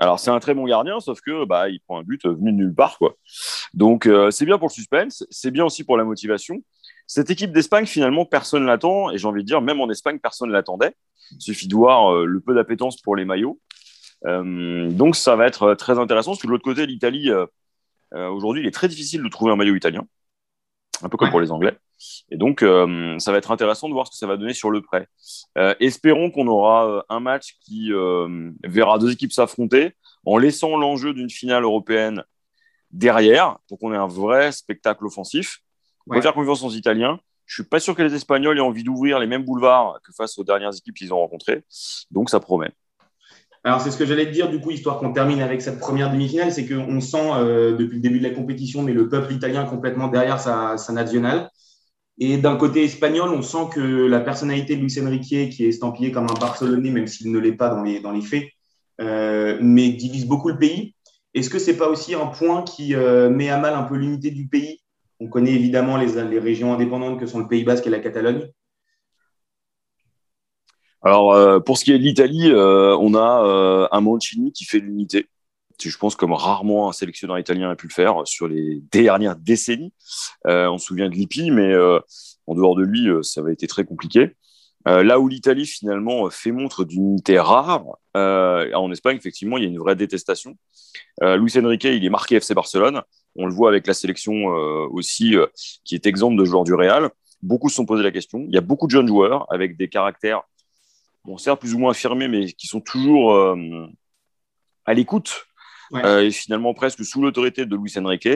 Alors 0.00 0.20
c'est 0.20 0.30
un 0.30 0.38
très 0.38 0.54
bon 0.54 0.64
gardien, 0.64 1.00
sauf 1.00 1.20
que 1.20 1.44
bah 1.44 1.68
il 1.68 1.80
prend 1.80 1.98
un 1.98 2.04
but 2.04 2.24
venu 2.24 2.52
de 2.52 2.56
nulle 2.56 2.74
part 2.74 2.98
quoi. 2.98 3.16
Donc 3.74 4.06
euh, 4.06 4.30
c'est 4.30 4.46
bien 4.46 4.56
pour 4.56 4.68
le 4.68 4.72
suspense, 4.72 5.26
c'est 5.28 5.50
bien 5.50 5.64
aussi 5.64 5.82
pour 5.82 5.96
la 5.96 6.04
motivation. 6.04 6.62
Cette 7.08 7.30
équipe 7.30 7.50
d'Espagne 7.50 7.84
finalement 7.84 8.24
personne 8.24 8.64
l'attend 8.64 9.10
et 9.10 9.18
j'ai 9.18 9.26
envie 9.26 9.42
de 9.42 9.46
dire 9.46 9.60
même 9.60 9.80
en 9.80 9.90
Espagne 9.90 10.20
personne 10.20 10.50
l'attendait. 10.52 10.94
Il 11.32 11.42
suffit 11.42 11.66
de 11.66 11.74
voir 11.74 12.14
euh, 12.14 12.24
le 12.26 12.40
peu 12.40 12.54
d'appétence 12.54 13.00
pour 13.00 13.16
les 13.16 13.24
maillots. 13.24 13.58
Euh, 14.26 14.90
donc 14.90 15.16
ça 15.16 15.36
va 15.36 15.46
être 15.46 15.74
très 15.74 15.98
intéressant 15.98 16.32
parce 16.32 16.42
que 16.42 16.46
de 16.46 16.52
l'autre 16.52 16.64
côté 16.64 16.86
l'Italie 16.86 17.30
aujourd'hui 18.12 18.62
il 18.62 18.66
est 18.66 18.72
très 18.72 18.88
difficile 18.88 19.22
de 19.22 19.28
trouver 19.28 19.52
un 19.52 19.56
maillot 19.56 19.76
italien, 19.76 20.06
un 21.02 21.08
peu 21.08 21.16
comme 21.16 21.28
ouais. 21.28 21.32
pour 21.32 21.40
les 21.40 21.52
Anglais. 21.52 21.76
Et 22.30 22.36
donc, 22.36 22.62
euh, 22.62 23.18
ça 23.18 23.32
va 23.32 23.38
être 23.38 23.50
intéressant 23.50 23.88
de 23.88 23.94
voir 23.94 24.06
ce 24.06 24.12
que 24.12 24.16
ça 24.16 24.26
va 24.26 24.36
donner 24.36 24.54
sur 24.54 24.70
le 24.70 24.82
prêt. 24.82 25.08
Euh, 25.56 25.74
espérons 25.80 26.30
qu'on 26.30 26.46
aura 26.46 26.88
euh, 26.88 27.02
un 27.08 27.20
match 27.20 27.56
qui 27.60 27.92
euh, 27.92 28.50
verra 28.64 28.98
deux 28.98 29.12
équipes 29.12 29.32
s'affronter 29.32 29.94
en 30.24 30.38
laissant 30.38 30.76
l'enjeu 30.76 31.12
d'une 31.14 31.30
finale 31.30 31.64
européenne 31.64 32.22
derrière, 32.90 33.58
pour 33.68 33.78
qu'on 33.78 33.92
ait 33.92 33.98
un 33.98 34.06
vrai 34.06 34.52
spectacle 34.52 35.04
offensif. 35.04 35.58
On 36.06 36.12
ouais. 36.12 36.18
peut 36.18 36.22
faire 36.22 36.34
confiance 36.34 36.62
aux 36.62 36.70
Italiens. 36.70 37.20
Je 37.46 37.54
suis 37.62 37.68
pas 37.68 37.80
sûr 37.80 37.94
que 37.94 38.02
les 38.02 38.14
Espagnols 38.14 38.58
aient 38.58 38.62
envie 38.62 38.84
d'ouvrir 38.84 39.18
les 39.18 39.26
mêmes 39.26 39.44
boulevards 39.44 40.00
que 40.04 40.12
face 40.12 40.38
aux 40.38 40.44
dernières 40.44 40.74
équipes 40.76 40.94
qu'ils 40.94 41.12
ont 41.12 41.18
rencontrées. 41.18 41.64
Donc, 42.10 42.30
ça 42.30 42.40
promet. 42.40 42.70
Alors, 43.68 43.82
c'est 43.82 43.90
ce 43.90 43.98
que 43.98 44.06
j'allais 44.06 44.24
te 44.24 44.30
dire, 44.30 44.48
du 44.48 44.62
coup, 44.62 44.70
histoire 44.70 44.98
qu'on 44.98 45.12
termine 45.12 45.42
avec 45.42 45.60
cette 45.60 45.78
première 45.78 46.10
demi-finale, 46.10 46.50
c'est 46.50 46.66
qu'on 46.66 47.02
sent 47.02 47.30
euh, 47.34 47.76
depuis 47.76 47.96
le 47.96 48.00
début 48.00 48.18
de 48.18 48.26
la 48.26 48.34
compétition, 48.34 48.80
mais 48.80 48.94
le 48.94 49.10
peuple 49.10 49.34
italien 49.34 49.66
complètement 49.66 50.08
derrière 50.08 50.40
sa, 50.40 50.78
sa 50.78 50.94
nationale. 50.94 51.50
Et 52.18 52.38
d'un 52.38 52.56
côté 52.56 52.82
espagnol, 52.82 53.28
on 53.28 53.42
sent 53.42 53.68
que 53.74 54.06
la 54.06 54.20
personnalité 54.20 54.74
de 54.74 54.80
Luis 54.80 54.98
Enrique, 54.98 55.50
qui 55.50 55.66
est 55.66 55.68
estampillé 55.68 56.10
comme 56.12 56.24
un 56.30 56.40
Barcelonais, 56.40 56.90
même 56.90 57.06
s'il 57.06 57.30
ne 57.30 57.38
l'est 57.38 57.52
pas 57.52 57.68
dans 57.68 57.82
les, 57.82 58.22
faits, 58.22 58.48
euh, 59.02 59.58
mais 59.60 59.90
divise 59.90 60.24
beaucoup 60.24 60.48
le 60.48 60.56
pays. 60.56 60.94
Est-ce 61.34 61.50
que 61.50 61.58
ce 61.58 61.70
n'est 61.70 61.76
pas 61.76 61.90
aussi 61.90 62.14
un 62.14 62.24
point 62.24 62.62
qui 62.62 62.94
euh, 62.94 63.28
met 63.28 63.50
à 63.50 63.58
mal 63.58 63.74
un 63.74 63.82
peu 63.82 63.96
l'unité 63.96 64.30
du 64.30 64.48
pays? 64.48 64.80
On 65.20 65.28
connaît 65.28 65.52
évidemment 65.52 65.98
les, 65.98 66.24
les, 66.24 66.38
régions 66.38 66.72
indépendantes 66.72 67.20
que 67.20 67.26
sont 67.26 67.40
le 67.40 67.48
Pays 67.48 67.64
Basque 67.64 67.86
et 67.86 67.90
la 67.90 67.98
Catalogne. 67.98 68.48
Alors, 71.02 71.32
euh, 71.32 71.60
pour 71.60 71.78
ce 71.78 71.84
qui 71.84 71.92
est 71.92 71.98
de 71.98 72.02
l'Italie, 72.02 72.50
euh, 72.50 72.96
on 72.98 73.14
a 73.14 73.44
euh, 73.44 73.88
un 73.92 74.00
Mancini 74.00 74.52
qui 74.52 74.64
fait 74.64 74.80
l'unité 74.80 75.28
je 75.80 75.96
pense, 75.96 76.16
comme 76.16 76.32
rarement 76.32 76.88
un 76.88 76.92
sélectionneur 76.92 77.38
italien 77.38 77.70
a 77.70 77.76
pu 77.76 77.86
le 77.86 77.92
faire 77.92 78.22
sur 78.24 78.48
les 78.48 78.82
dernières 78.90 79.36
décennies. 79.36 79.92
On 80.44 80.76
se 80.76 80.86
souvient 80.86 81.08
de 81.08 81.14
Lippi, 81.14 81.52
mais 81.52 81.72
en 82.48 82.54
dehors 82.56 82.74
de 82.74 82.82
lui, 82.82 83.08
ça 83.22 83.42
avait 83.42 83.52
été 83.52 83.68
très 83.68 83.84
compliqué. 83.84 84.34
Là 84.86 85.20
où 85.20 85.28
l'Italie, 85.28 85.66
finalement, 85.66 86.28
fait 86.30 86.50
montre 86.50 86.84
d'une 86.84 87.10
unité 87.10 87.38
rare, 87.38 87.84
en 88.16 88.90
Espagne, 88.90 89.18
effectivement, 89.18 89.56
il 89.56 89.62
y 89.62 89.66
a 89.66 89.68
une 89.68 89.78
vraie 89.78 89.94
détestation. 89.94 90.56
Luis 91.22 91.56
Enrique, 91.56 91.84
il 91.84 92.04
est 92.04 92.10
marqué 92.10 92.34
FC 92.34 92.54
Barcelone. 92.54 93.02
On 93.36 93.46
le 93.46 93.54
voit 93.54 93.68
avec 93.68 93.86
la 93.86 93.94
sélection 93.94 94.46
aussi, 94.90 95.36
qui 95.84 95.94
est 95.94 96.06
exemple 96.06 96.36
de 96.36 96.44
joueurs 96.44 96.64
du 96.64 96.74
Real. 96.74 97.08
Beaucoup 97.40 97.68
se 97.68 97.76
sont 97.76 97.86
posé 97.86 98.02
la 98.02 98.10
question. 98.10 98.44
Il 98.48 98.52
y 98.52 98.58
a 98.58 98.62
beaucoup 98.62 98.88
de 98.88 98.90
jeunes 98.90 99.06
joueurs 99.06 99.46
avec 99.52 99.76
des 99.76 99.88
caractères, 99.88 100.42
bon, 101.28 101.38
certes 101.38 101.60
plus 101.60 101.74
ou 101.74 101.78
moins 101.78 101.92
affirmés, 101.92 102.28
mais 102.28 102.52
qui 102.52 102.66
sont 102.66 102.80
toujours 102.80 103.56
à 104.88 104.94
l'écoute 104.94 105.46
ouais. 105.90 106.04
euh, 106.04 106.24
et 106.24 106.30
finalement 106.30 106.74
presque 106.74 107.04
sous 107.04 107.22
l'autorité 107.22 107.66
de 107.66 107.76
Luis 107.76 107.92
Enrique. 107.98 108.28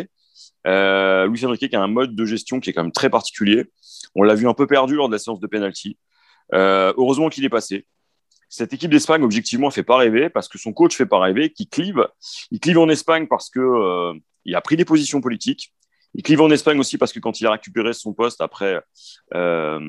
Euh, 0.66 1.26
Luis 1.26 1.44
Enrique 1.44 1.68
qui 1.68 1.76
a 1.76 1.82
un 1.82 1.88
mode 1.88 2.14
de 2.14 2.24
gestion 2.24 2.60
qui 2.60 2.70
est 2.70 2.72
quand 2.72 2.82
même 2.82 2.92
très 2.92 3.10
particulier. 3.10 3.66
On 4.14 4.22
l'a 4.22 4.34
vu 4.34 4.48
un 4.48 4.54
peu 4.54 4.66
perdu 4.66 4.94
lors 4.94 5.08
de 5.08 5.14
la 5.14 5.18
séance 5.18 5.40
de 5.40 5.46
penalty. 5.46 5.98
Euh, 6.54 6.92
heureusement 6.96 7.28
qu'il 7.28 7.44
est 7.44 7.50
passé. 7.50 7.86
Cette 8.48 8.74
équipe 8.74 8.90
d'Espagne, 8.90 9.22
objectivement, 9.22 9.68
ne 9.68 9.72
fait 9.72 9.82
pas 9.82 9.96
rêver 9.96 10.28
parce 10.28 10.46
que 10.46 10.58
son 10.58 10.74
coach 10.74 10.92
ne 10.92 10.96
fait 10.96 11.06
pas 11.06 11.18
rêver, 11.18 11.50
qui 11.50 11.66
clive. 11.66 12.06
Il 12.50 12.60
clive 12.60 12.78
en 12.78 12.88
Espagne 12.90 13.26
parce 13.26 13.48
que 13.48 13.60
euh, 13.60 14.12
il 14.44 14.54
a 14.54 14.60
pris 14.60 14.76
des 14.76 14.84
positions 14.84 15.22
politiques. 15.22 15.72
Il 16.14 16.22
clive 16.22 16.42
en 16.42 16.50
Espagne 16.50 16.78
aussi 16.78 16.98
parce 16.98 17.12
que 17.12 17.18
quand 17.20 17.40
il 17.40 17.46
a 17.46 17.52
récupéré 17.52 17.92
son 17.94 18.12
poste 18.12 18.40
après 18.40 18.80
euh, 19.34 19.80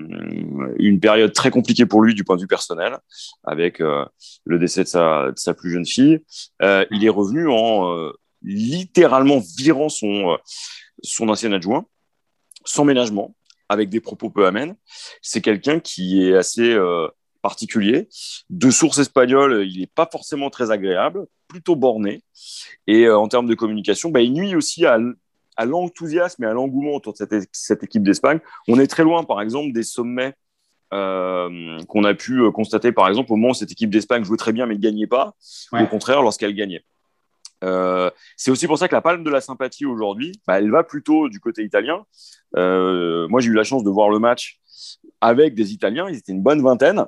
une 0.77 0.99
période 0.99 1.33
très 1.33 1.51
compliquée 1.51 1.85
pour 1.85 2.01
lui 2.01 2.13
du 2.13 2.23
point 2.23 2.37
de 2.37 2.41
vue 2.41 2.47
personnel, 2.47 2.97
avec 3.43 3.81
euh, 3.81 4.05
le 4.45 4.57
décès 4.57 4.83
de 4.83 4.87
sa, 4.87 5.31
de 5.31 5.37
sa, 5.37 5.53
plus 5.53 5.71
jeune 5.71 5.85
fille, 5.85 6.19
euh, 6.61 6.85
il 6.91 7.03
est 7.03 7.09
revenu 7.09 7.49
en 7.49 7.91
euh, 7.91 8.13
littéralement 8.41 9.41
virant 9.57 9.89
son, 9.89 10.33
euh, 10.33 10.37
son 11.03 11.27
ancien 11.27 11.51
adjoint, 11.51 11.85
sans 12.63 12.85
ménagement, 12.85 13.35
avec 13.67 13.89
des 13.89 13.99
propos 13.99 14.29
peu 14.29 14.45
amènes. 14.45 14.75
C'est 15.21 15.41
quelqu'un 15.41 15.79
qui 15.81 16.23
est 16.23 16.35
assez 16.35 16.71
euh, 16.71 17.07
particulier. 17.41 18.07
De 18.49 18.71
source 18.71 18.99
espagnole, 18.99 19.67
il 19.67 19.81
n'est 19.81 19.87
pas 19.87 20.07
forcément 20.09 20.49
très 20.49 20.71
agréable, 20.71 21.25
plutôt 21.49 21.75
borné. 21.75 22.23
Et 22.87 23.09
en 23.09 23.27
termes 23.27 23.47
de 23.47 23.55
communication, 23.55 24.09
bah, 24.09 24.21
il 24.21 24.31
nuit 24.31 24.55
aussi 24.55 24.85
à 24.85 24.97
à 25.57 25.65
l'enthousiasme 25.65 26.43
et 26.43 26.47
à 26.47 26.53
l'engouement 26.53 26.95
autour 26.95 27.13
de 27.13 27.17
cette, 27.17 27.33
cette 27.51 27.83
équipe 27.83 28.03
d'Espagne. 28.03 28.39
On 28.67 28.79
est 28.79 28.87
très 28.87 29.03
loin, 29.03 29.23
par 29.23 29.41
exemple, 29.41 29.73
des 29.73 29.83
sommets 29.83 30.33
euh, 30.93 31.79
qu'on 31.87 32.03
a 32.03 32.13
pu 32.13 32.49
constater, 32.51 32.91
par 32.91 33.07
exemple, 33.07 33.31
au 33.31 33.35
moment 33.35 33.51
où 33.51 33.55
cette 33.55 33.71
équipe 33.71 33.89
d'Espagne 33.89 34.23
jouait 34.23 34.37
très 34.37 34.53
bien 34.53 34.65
mais 34.65 34.75
ne 34.75 34.79
gagnait 34.79 35.07
pas, 35.07 35.33
ouais. 35.71 35.83
au 35.83 35.87
contraire, 35.87 36.21
lorsqu'elle 36.21 36.53
gagnait. 36.53 36.83
Euh, 37.63 38.09
c'est 38.35 38.51
aussi 38.51 38.67
pour 38.67 38.77
ça 38.77 38.87
que 38.87 38.95
la 38.95 39.01
palme 39.01 39.23
de 39.23 39.29
la 39.29 39.41
sympathie 39.41 39.85
aujourd'hui, 39.85 40.33
bah, 40.45 40.59
elle 40.59 40.69
va 40.69 40.83
plutôt 40.83 41.29
du 41.29 41.39
côté 41.39 41.63
italien. 41.63 42.05
Euh, 42.57 43.27
moi, 43.29 43.39
j'ai 43.39 43.49
eu 43.49 43.53
la 43.53 43.63
chance 43.63 43.83
de 43.83 43.89
voir 43.89 44.09
le 44.09 44.19
match 44.19 44.59
avec 45.21 45.55
des 45.55 45.71
Italiens, 45.73 46.09
ils 46.09 46.17
étaient 46.17 46.33
une 46.33 46.43
bonne 46.43 46.61
vingtaine. 46.61 47.05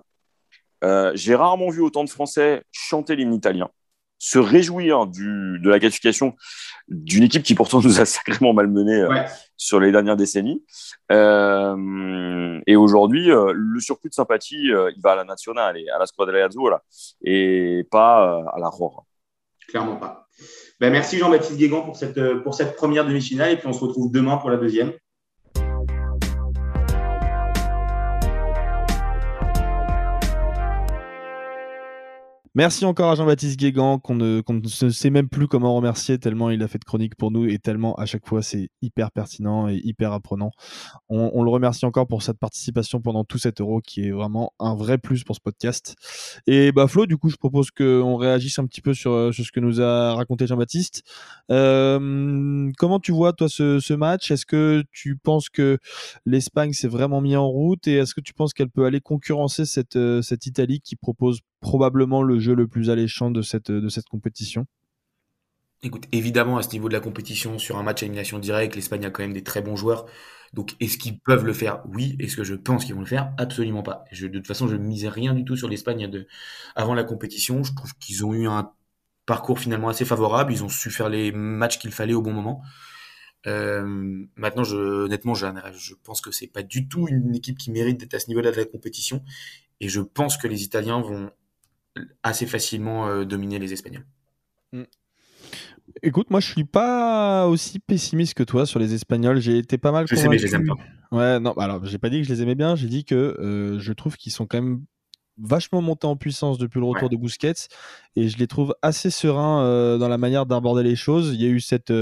Euh, 0.83 1.11
j'ai 1.15 1.35
rarement 1.35 1.69
vu 1.69 1.81
autant 1.81 2.03
de 2.03 2.09
Français 2.09 2.63
chanter 2.71 3.15
l'hymne 3.15 3.33
italien 3.33 3.69
se 4.17 4.39
réjouir 4.39 5.07
du, 5.07 5.59
de 5.59 5.69
la 5.69 5.79
qualification 5.79 6.35
d'une 6.87 7.23
équipe 7.23 7.43
qui 7.43 7.55
pourtant 7.55 7.81
nous 7.83 7.99
a 7.99 8.05
sacrément 8.05 8.53
malmenés 8.53 9.01
euh, 9.01 9.09
ouais. 9.09 9.25
sur 9.57 9.79
les 9.79 9.91
dernières 9.91 10.17
décennies. 10.17 10.63
Euh, 11.11 12.59
et 12.67 12.75
aujourd'hui, 12.75 13.31
euh, 13.31 13.53
le 13.53 13.79
surplus 13.79 14.09
de 14.09 14.15
sympathie, 14.15 14.67
il 14.67 15.01
va 15.01 15.11
à 15.11 15.15
la 15.15 15.23
nationale 15.23 15.77
et 15.77 15.89
à 15.89 15.99
la 15.99 16.05
Squadra 16.05 16.37
Azzurra 16.39 16.83
et 17.23 17.85
pas 17.91 18.43
à 18.53 18.59
la 18.59 18.69
Rora. 18.69 19.03
Clairement 19.67 19.97
pas. 19.97 20.27
Ben, 20.79 20.91
merci 20.91 21.17
Jean-Baptiste 21.17 21.57
Guégan 21.57 21.81
pour 21.81 21.95
cette, 21.95 22.19
pour 22.43 22.53
cette 22.53 22.75
première 22.75 23.05
demi-finale 23.05 23.51
et 23.51 23.57
puis 23.57 23.67
on 23.67 23.73
se 23.73 23.79
retrouve 23.79 24.11
demain 24.11 24.37
pour 24.37 24.49
la 24.49 24.57
deuxième. 24.57 24.91
Merci 32.57 32.85
encore 32.85 33.11
à 33.11 33.15
Jean-Baptiste 33.15 33.59
Guégan, 33.59 33.99
qu'on 33.99 34.15
ne, 34.15 34.39
qu 34.39 34.53
ne, 34.53 34.89
sait 34.89 35.09
même 35.09 35.27
plus 35.27 35.49
comment 35.49 35.75
remercier, 35.75 36.17
tellement 36.17 36.49
il 36.49 36.63
a 36.63 36.69
fait 36.69 36.77
de 36.77 36.85
chronique 36.85 37.15
pour 37.17 37.29
nous 37.29 37.45
et 37.45 37.59
tellement 37.59 37.95
à 37.95 38.05
chaque 38.05 38.25
fois 38.25 38.41
c'est 38.41 38.69
hyper 38.81 39.11
pertinent 39.11 39.67
et 39.67 39.81
hyper 39.83 40.13
apprenant. 40.13 40.51
On, 41.09 41.31
on, 41.33 41.43
le 41.43 41.49
remercie 41.49 41.85
encore 41.85 42.07
pour 42.07 42.23
cette 42.23 42.39
participation 42.39 43.01
pendant 43.01 43.25
tout 43.25 43.39
cet 43.39 43.59
euro 43.59 43.81
qui 43.81 44.07
est 44.07 44.11
vraiment 44.11 44.53
un 44.57 44.73
vrai 44.73 44.97
plus 44.97 45.25
pour 45.25 45.35
ce 45.35 45.41
podcast. 45.41 45.95
Et 46.47 46.71
bah 46.71 46.87
Flo, 46.87 47.05
du 47.05 47.17
coup, 47.17 47.27
je 47.27 47.35
propose 47.35 47.71
qu'on 47.71 48.15
réagisse 48.15 48.57
un 48.57 48.65
petit 48.65 48.79
peu 48.79 48.93
sur, 48.93 49.33
sur, 49.33 49.45
ce 49.45 49.51
que 49.51 49.59
nous 49.59 49.81
a 49.81 50.15
raconté 50.15 50.47
Jean-Baptiste. 50.47 51.03
Euh, 51.51 52.71
comment 52.77 53.01
tu 53.01 53.11
vois 53.11 53.33
toi 53.33 53.49
ce, 53.49 53.81
ce 53.81 53.93
match? 53.93 54.31
Est-ce 54.31 54.45
que 54.45 54.85
tu 54.93 55.17
penses 55.17 55.49
que 55.49 55.77
l'Espagne 56.25 56.71
s'est 56.71 56.87
vraiment 56.87 57.19
mis 57.19 57.35
en 57.35 57.49
route 57.49 57.85
et 57.89 57.95
est-ce 57.95 58.15
que 58.15 58.21
tu 58.21 58.33
penses 58.33 58.53
qu'elle 58.53 58.69
peut 58.69 58.85
aller 58.85 59.01
concurrencer 59.01 59.65
cette, 59.65 59.99
cette 60.21 60.45
Italie 60.45 60.79
qui 60.79 60.95
propose 60.95 61.41
probablement 61.65 62.21
le 62.21 62.37
jeu 62.37 62.53
le 62.53 62.67
plus 62.67 62.91
alléchant 62.91 63.31
de 63.31 63.41
cette, 63.41 63.71
de 63.71 63.89
cette 63.89 64.05
compétition 64.05 64.67
Écoute, 65.81 66.03
évidemment, 66.11 66.57
à 66.57 66.61
ce 66.61 66.69
niveau 66.69 66.89
de 66.89 66.93
la 66.93 66.99
compétition, 66.99 67.57
sur 67.57 67.77
un 67.77 67.83
match 67.83 68.03
à 68.03 68.05
élimination 68.05 68.37
directe, 68.37 68.75
l'Espagne 68.75 69.03
a 69.03 69.09
quand 69.09 69.23
même 69.23 69.33
des 69.33 69.43
très 69.43 69.63
bons 69.63 69.75
joueurs. 69.75 70.05
Donc, 70.53 70.75
est-ce 70.79 70.99
qu'ils 70.99 71.19
peuvent 71.19 71.43
le 71.43 71.53
faire? 71.53 71.81
Oui. 71.87 72.15
Est-ce 72.19 72.37
que 72.37 72.43
je 72.43 72.53
pense 72.53 72.85
qu'ils 72.85 72.93
vont 72.93 73.01
le 73.01 73.07
faire? 73.07 73.33
Absolument 73.37 73.81
pas. 73.81 74.05
De 74.11 74.27
toute 74.27 74.45
façon, 74.45 74.67
je 74.67 74.75
ne 74.75 74.83
misais 74.83 75.09
rien 75.09 75.33
du 75.33 75.43
tout 75.43 75.55
sur 75.55 75.67
l'Espagne 75.67 76.07
de, 76.07 76.27
avant 76.75 76.93
la 76.93 77.03
compétition. 77.03 77.63
Je 77.63 77.73
trouve 77.73 77.95
qu'ils 77.97 78.23
ont 78.23 78.33
eu 78.35 78.47
un 78.47 78.71
parcours 79.25 79.59
finalement 79.59 79.89
assez 79.89 80.05
favorable. 80.05 80.53
Ils 80.53 80.63
ont 80.63 80.69
su 80.69 80.91
faire 80.91 81.09
les 81.09 81.31
matchs 81.31 81.79
qu'il 81.79 81.91
fallait 81.91 82.13
au 82.13 82.21
bon 82.21 82.31
moment. 82.31 82.61
Euh, 83.47 84.23
maintenant, 84.35 84.63
je, 84.63 84.77
honnêtement, 84.77 85.33
je, 85.33 85.47
je 85.73 85.93
pense 86.03 86.21
que 86.21 86.31
c'est 86.31 86.47
pas 86.47 86.61
du 86.61 86.87
tout 86.87 87.07
une 87.07 87.33
équipe 87.33 87.57
qui 87.57 87.71
mérite 87.71 87.99
d'être 87.99 88.13
à 88.13 88.19
ce 88.19 88.27
niveau-là 88.27 88.51
de 88.51 88.57
la 88.57 88.65
compétition. 88.65 89.23
Et 89.79 89.89
je 89.89 90.01
pense 90.01 90.37
que 90.37 90.47
les 90.47 90.63
Italiens 90.63 91.01
vont 91.01 91.31
assez 92.23 92.45
facilement 92.45 93.07
euh, 93.07 93.25
dominer 93.25 93.59
les 93.59 93.73
Espagnols. 93.73 94.05
Mm. 94.71 94.83
Écoute, 96.01 96.29
moi 96.29 96.39
je 96.39 96.47
suis 96.47 96.65
pas 96.65 97.47
aussi 97.47 97.79
pessimiste 97.79 98.33
que 98.33 98.43
toi 98.43 98.65
sur 98.65 98.79
les 98.79 98.93
Espagnols. 98.93 99.39
J'ai 99.39 99.57
été 99.57 99.77
pas 99.77 99.91
mal. 99.91 100.07
Je 100.07 100.15
sais, 100.15 100.27
mais 100.27 100.37
je 100.37 100.47
les 100.47 100.55
aime 100.55 100.67
pas. 100.67 100.75
Ouais, 101.11 101.39
non, 101.39 101.53
alors 101.53 101.85
j'ai 101.85 101.97
pas 101.97 102.09
dit 102.09 102.21
que 102.21 102.27
je 102.27 102.33
les 102.33 102.41
aimais 102.41 102.55
bien. 102.55 102.75
J'ai 102.75 102.87
dit 102.87 103.05
que 103.05 103.77
je 103.79 103.93
trouve 103.93 104.17
qu'ils 104.17 104.31
sont 104.31 104.45
quand 104.45 104.61
même 104.61 104.83
vachement 105.37 105.81
montés 105.81 106.07
en 106.07 106.15
puissance 106.15 106.57
depuis 106.57 106.79
le 106.79 106.85
retour 106.85 107.09
de 107.09 107.15
Busquets 107.15 107.67
et 108.15 108.27
je 108.27 108.37
les 108.37 108.47
trouve 108.47 108.75
assez 108.81 109.09
sereins 109.09 109.97
dans 109.97 110.07
la 110.07 110.17
manière 110.17 110.45
d'aborder 110.45 110.83
les 110.83 110.95
choses. 110.95 111.33
Il 111.33 111.41
y 111.41 111.45
a 111.45 111.49
eu 111.49 111.61
cette 111.61 111.93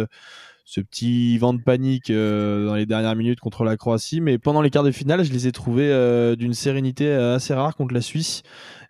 ce 0.65 0.79
petit 0.79 1.37
vent 1.37 1.53
de 1.53 1.61
panique 1.61 2.09
euh, 2.09 2.65
dans 2.65 2.75
les 2.75 2.85
dernières 2.85 3.15
minutes 3.15 3.39
contre 3.39 3.63
la 3.63 3.75
Croatie. 3.75 4.21
Mais 4.21 4.37
pendant 4.37 4.61
les 4.61 4.69
quarts 4.69 4.83
de 4.83 4.91
finale, 4.91 5.23
je 5.23 5.33
les 5.33 5.47
ai 5.47 5.51
trouvés 5.51 5.91
euh, 5.91 6.35
d'une 6.35 6.53
sérénité 6.53 7.07
euh, 7.07 7.35
assez 7.35 7.53
rare 7.53 7.75
contre 7.75 7.93
la 7.93 8.01
Suisse. 8.01 8.43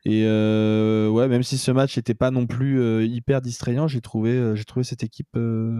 Et 0.05 0.23
ouais, 0.25 1.27
même 1.29 1.43
si 1.43 1.57
ce 1.57 1.71
match 1.71 1.95
n'était 1.95 2.13
pas 2.13 2.29
non 2.29 2.45
plus 2.45 3.05
hyper 3.05 3.41
distrayant, 3.41 3.87
j'ai 3.87 4.01
trouvé, 4.01 4.53
cette 4.83 5.01
équipe 5.01 5.37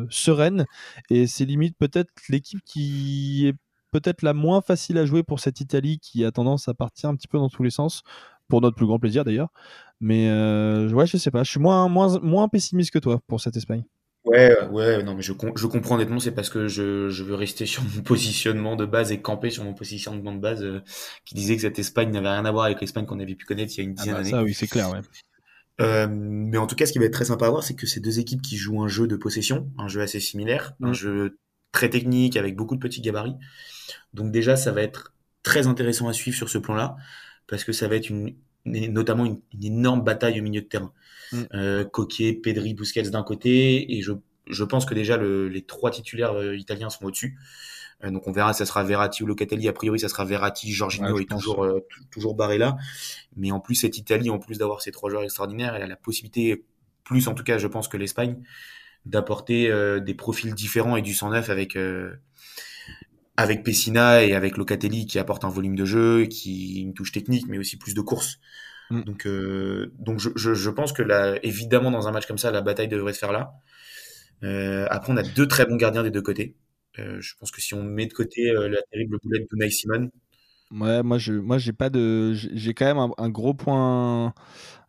sereine. 0.10 0.66
Et 1.10 1.28
c'est 1.28 1.44
limite 1.44 1.78
peut-être 1.78 2.10
l'équipe 2.30 2.62
qui 2.66 3.48
est 3.48 3.54
peut-être 3.92 4.22
la 4.22 4.34
moins 4.34 4.62
facile 4.62 4.98
à 4.98 5.06
jouer 5.06 5.24
pour 5.24 5.42
cette 5.42 5.60
Italie 5.60 6.00
qui 6.00 6.24
a 6.24 6.32
tendance 6.32 6.70
à 6.70 6.74
partir 6.74 7.10
un 7.10 7.16
petit 7.18 7.28
peu 7.28 7.38
dans 7.38 7.50
tous 7.50 7.64
les 7.64 7.70
sens, 7.70 8.04
pour 8.48 8.62
notre 8.62 8.78
plus 8.78 8.86
grand 8.86 8.98
plaisir 8.98 9.26
d'ailleurs. 9.26 9.50
Mais 10.00 10.30
ouais, 10.30 11.06
je 11.06 11.18
sais 11.18 11.32
pas, 11.32 11.44
je 11.44 11.52
suis 11.52 11.60
moins 11.60 12.48
pessimiste 12.48 12.92
que 12.92 13.00
toi 13.00 13.20
pour 13.28 13.42
cette 13.42 13.58
Espagne. 13.58 13.84
Ouais, 14.26 14.56
ouais, 14.70 15.04
non, 15.04 15.16
mais 15.16 15.22
je, 15.22 15.34
je 15.56 15.68
comprends 15.68 15.96
honnêtement, 15.96 16.20
c'est 16.20 16.32
parce 16.32 16.50
que 16.50 16.68
je, 16.68 17.10
je 17.10 17.24
veux 17.24 17.36
rester 17.36 17.66
sur 17.66 17.84
mon 17.84 18.02
positionnement 18.02 18.76
de 18.76 18.86
base 18.86 19.12
et 19.12 19.22
camper 19.22 19.50
sur 19.50 19.64
mon 19.64 19.74
positionnement 19.74 20.34
de 20.34 20.40
base 20.40 20.64
euh, 20.64 20.82
qui 21.26 21.36
disait 21.36 21.56
que 21.56 21.62
cette 21.62 21.80
Espagne 21.80 22.12
n'avait 22.12 22.30
rien 22.30 22.46
à 22.46 22.52
voir 22.52 22.66
avec 22.66 22.80
l'Espagne 22.80 23.06
qu'on 23.06 23.20
avait 23.20 23.36
pu 23.36 23.46
connaître 23.46 23.74
il 23.76 23.78
y 23.78 23.82
a 23.82 23.84
une 23.84 23.94
dizaine 23.94 24.14
ah 24.14 24.18
bah 24.18 24.24
d'années. 24.24 24.32
Ça, 24.32 24.44
oui, 24.44 24.54
c'est 24.54 24.68
clair, 24.68 24.90
ouais. 24.92 25.02
Euh, 25.82 26.08
mais 26.10 26.58
en 26.58 26.68
tout 26.68 26.76
cas, 26.76 26.86
ce 26.86 26.94
qui 26.94 27.00
va 27.00 27.06
être 27.06 27.14
très 27.14 27.26
sympa 27.26 27.48
à 27.48 27.50
voir, 27.50 27.64
c'est 27.64 27.76
que 27.76 27.88
ces 27.88 28.00
deux 28.00 28.20
équipes 28.20 28.42
qui 28.42 28.58
jouent 28.58 28.84
un 28.84 28.88
jeu 28.88 29.08
de 29.08 29.16
possession, 29.16 29.70
un 29.78 29.88
jeu 29.88 30.02
assez 30.02 30.20
similaire, 30.20 30.74
un 30.82 30.92
mm. 30.92 30.94
jeu 30.94 31.40
très 31.72 31.90
technique 31.90 32.38
avec 32.38 32.56
beaucoup 32.56 32.76
de 32.76 32.80
petits 32.80 33.02
gabarits. 33.02 33.36
Donc 34.14 34.32
déjà, 34.32 34.56
ça 34.56 34.72
va 34.72 34.84
être 34.84 35.14
très 35.42 35.68
intéressant 35.68 36.08
à 36.08 36.14
suivre 36.14 36.38
sur 36.38 36.48
ce 36.48 36.60
plan-là, 36.60 36.96
parce 37.48 37.64
que 37.64 37.74
ça 37.74 37.88
va 37.88 37.96
être 37.96 38.10
une, 38.10 38.36
notamment 38.66 39.26
une, 39.26 39.40
une 39.54 39.66
énorme 39.66 40.04
bataille 40.04 40.40
au 40.40 40.44
milieu 40.44 40.62
de 40.62 40.68
terrain. 40.68 40.94
Mm. 41.32 41.42
Euh, 41.54 41.86
Coquet, 41.86 42.34
Pedri, 42.34 42.74
Busquets 42.74 43.10
d'un 43.10 43.24
côté, 43.24 43.98
et 43.98 44.02
je, 44.02 44.14
je 44.50 44.64
pense 44.64 44.86
que 44.86 44.94
déjà 44.94 45.18
le, 45.18 45.48
les 45.48 45.64
trois 45.64 45.92
titulaires 45.92 46.34
euh, 46.34 46.56
italiens 46.56 46.90
sont 46.90 47.06
au-dessus. 47.06 47.38
Euh, 48.04 48.12
donc 48.12 48.28
on 48.28 48.32
verra, 48.32 48.54
ça 48.54 48.66
sera 48.66 48.84
Verratti 48.84 49.24
ou 49.24 49.26
Locatelli. 49.26 49.68
A 49.68 49.74
priori, 49.74 50.00
ça 50.00 50.10
sera 50.10 50.26
Verratti, 50.26 50.72
Jorginho 50.72 51.20
est 51.20 51.30
toujours 51.30 51.64
euh, 51.64 51.86
toujours 52.12 52.36
barré 52.36 52.58
là. 52.58 52.78
Mais 53.36 53.52
en 53.52 53.60
plus, 53.60 53.76
cette 53.76 53.98
Italie, 53.98 54.30
en 54.30 54.40
plus 54.40 54.58
d'avoir 54.58 54.82
ces 54.82 54.92
trois 54.92 55.10
joueurs 55.10 55.24
extraordinaires, 55.24 55.76
elle 55.76 55.84
a 55.84 55.88
la 55.88 55.96
possibilité, 55.96 56.66
plus 57.04 57.28
en 57.28 57.34
tout 57.34 57.44
cas, 57.44 57.58
je 57.58 57.68
pense 57.68 57.88
que 57.88 57.98
l'Espagne, 57.98 58.42
d'apporter 59.06 59.70
des 60.00 60.14
profils 60.14 60.54
différents 60.56 60.96
et 60.96 61.02
du 61.02 61.14
sang 61.14 61.30
neuf 61.30 61.50
avec 61.50 61.78
avec 63.38 63.64
Pessina 63.64 64.24
et 64.24 64.34
avec 64.34 64.58
Locatelli 64.58 65.06
qui 65.06 65.20
apporte 65.20 65.44
un 65.44 65.50
volume 65.50 65.76
de 65.76 65.86
jeu, 65.86 66.26
qui 66.26 66.82
une 66.82 66.94
touche 66.94 67.12
technique, 67.12 67.48
mais 67.48 67.58
aussi 67.58 67.78
plus 67.78 67.94
de 67.94 68.02
course. 68.02 68.40
Mm. 68.90 69.02
Donc, 69.04 69.26
euh, 69.26 69.92
donc 70.00 70.20
je, 70.20 70.30
je, 70.36 70.54
je, 70.54 70.70
pense 70.70 70.94
que 70.94 71.02
là, 71.02 71.38
évidemment, 71.44 71.92
dans 71.92 72.08
un 72.08 72.12
match 72.12 72.28
comme 72.28 72.38
ça, 72.38 72.52
la 72.52 72.62
bataille 72.62 72.88
devrait 72.88 73.14
se 73.14 73.20
faire 73.20 73.32
là. 73.32 73.54
Euh, 74.44 74.86
après, 74.90 75.12
on 75.14 75.18
a 75.18 75.24
deux 75.24 75.48
très 75.48 75.66
bons 75.66 75.78
gardiens 75.78 76.04
des 76.04 76.12
deux 76.12 76.22
côtés. 76.22 76.56
Euh, 77.00 77.20
je 77.22 77.34
pense 77.40 77.50
que 77.52 77.62
si 77.62 77.74
on 77.74 77.84
met 77.84 78.06
de 78.06 78.14
côté 78.14 78.54
la 78.54 78.82
terrible 78.92 79.18
boulette 79.24 79.48
d'Unai 79.52 79.72
Simon. 79.72 80.12
Ouais, 80.72 81.02
moi, 81.04 81.18
je, 81.18 81.34
moi, 81.34 81.58
j'ai 81.58 81.74
pas 81.74 81.90
de, 81.90 82.34
j'ai 82.34 82.74
quand 82.74 82.86
même 82.86 82.98
un, 82.98 83.12
un, 83.18 83.30
gros 83.30 83.54
point, 83.54 84.34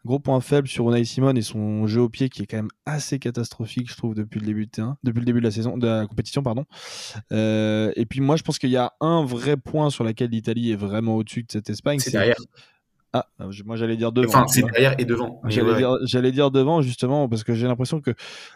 gros 0.04 0.18
point 0.18 0.40
faible 0.40 0.68
sur 0.68 0.88
Unai 0.90 1.04
Simon 1.04 1.34
et 1.34 1.42
son 1.42 1.86
jeu 1.86 2.02
au 2.02 2.08
pied 2.08 2.28
qui 2.28 2.42
est 2.42 2.46
quand 2.46 2.56
même 2.58 2.68
assez 2.86 3.18
catastrophique, 3.18 3.90
je 3.90 3.96
trouve, 3.96 4.14
depuis 4.14 4.40
le 4.40 4.46
début 4.46 4.66
de 4.66 4.82
depuis 5.02 5.20
le 5.20 5.24
début 5.24 5.40
de 5.40 5.44
la 5.44 5.50
saison, 5.50 5.78
de 5.78 5.86
la 5.86 6.06
compétition, 6.06 6.42
pardon. 6.42 6.64
Euh, 7.32 7.92
et 7.96 8.06
puis 8.06 8.20
moi, 8.20 8.36
je 8.36 8.42
pense 8.42 8.58
qu'il 8.58 8.70
y 8.70 8.76
a 8.76 8.92
un 9.00 9.24
vrai 9.24 9.56
point 9.56 9.90
sur 9.90 10.04
lequel 10.04 10.30
l'Italie 10.30 10.72
est 10.72 10.76
vraiment 10.76 11.16
au-dessus 11.16 11.42
de 11.42 11.52
cette 11.52 11.70
Espagne. 11.70 11.98
C'est 11.98 12.10
derrière. 12.10 12.36
Ah, 13.16 13.28
moi 13.64 13.76
j'allais 13.76 13.96
dire 13.96 14.10
devant. 14.10 14.28
Enfin, 14.28 14.46
c'est 14.48 14.62
derrière 14.62 14.96
et 14.98 15.04
devant. 15.04 15.40
J'allais 15.46 15.76
dire, 15.76 16.32
dire, 16.32 16.50
devant 16.50 16.82
justement 16.82 17.28
parce 17.28 17.44
que 17.44 17.54
j'ai 17.54 17.68
l'impression 17.68 18.00
que 18.00 18.10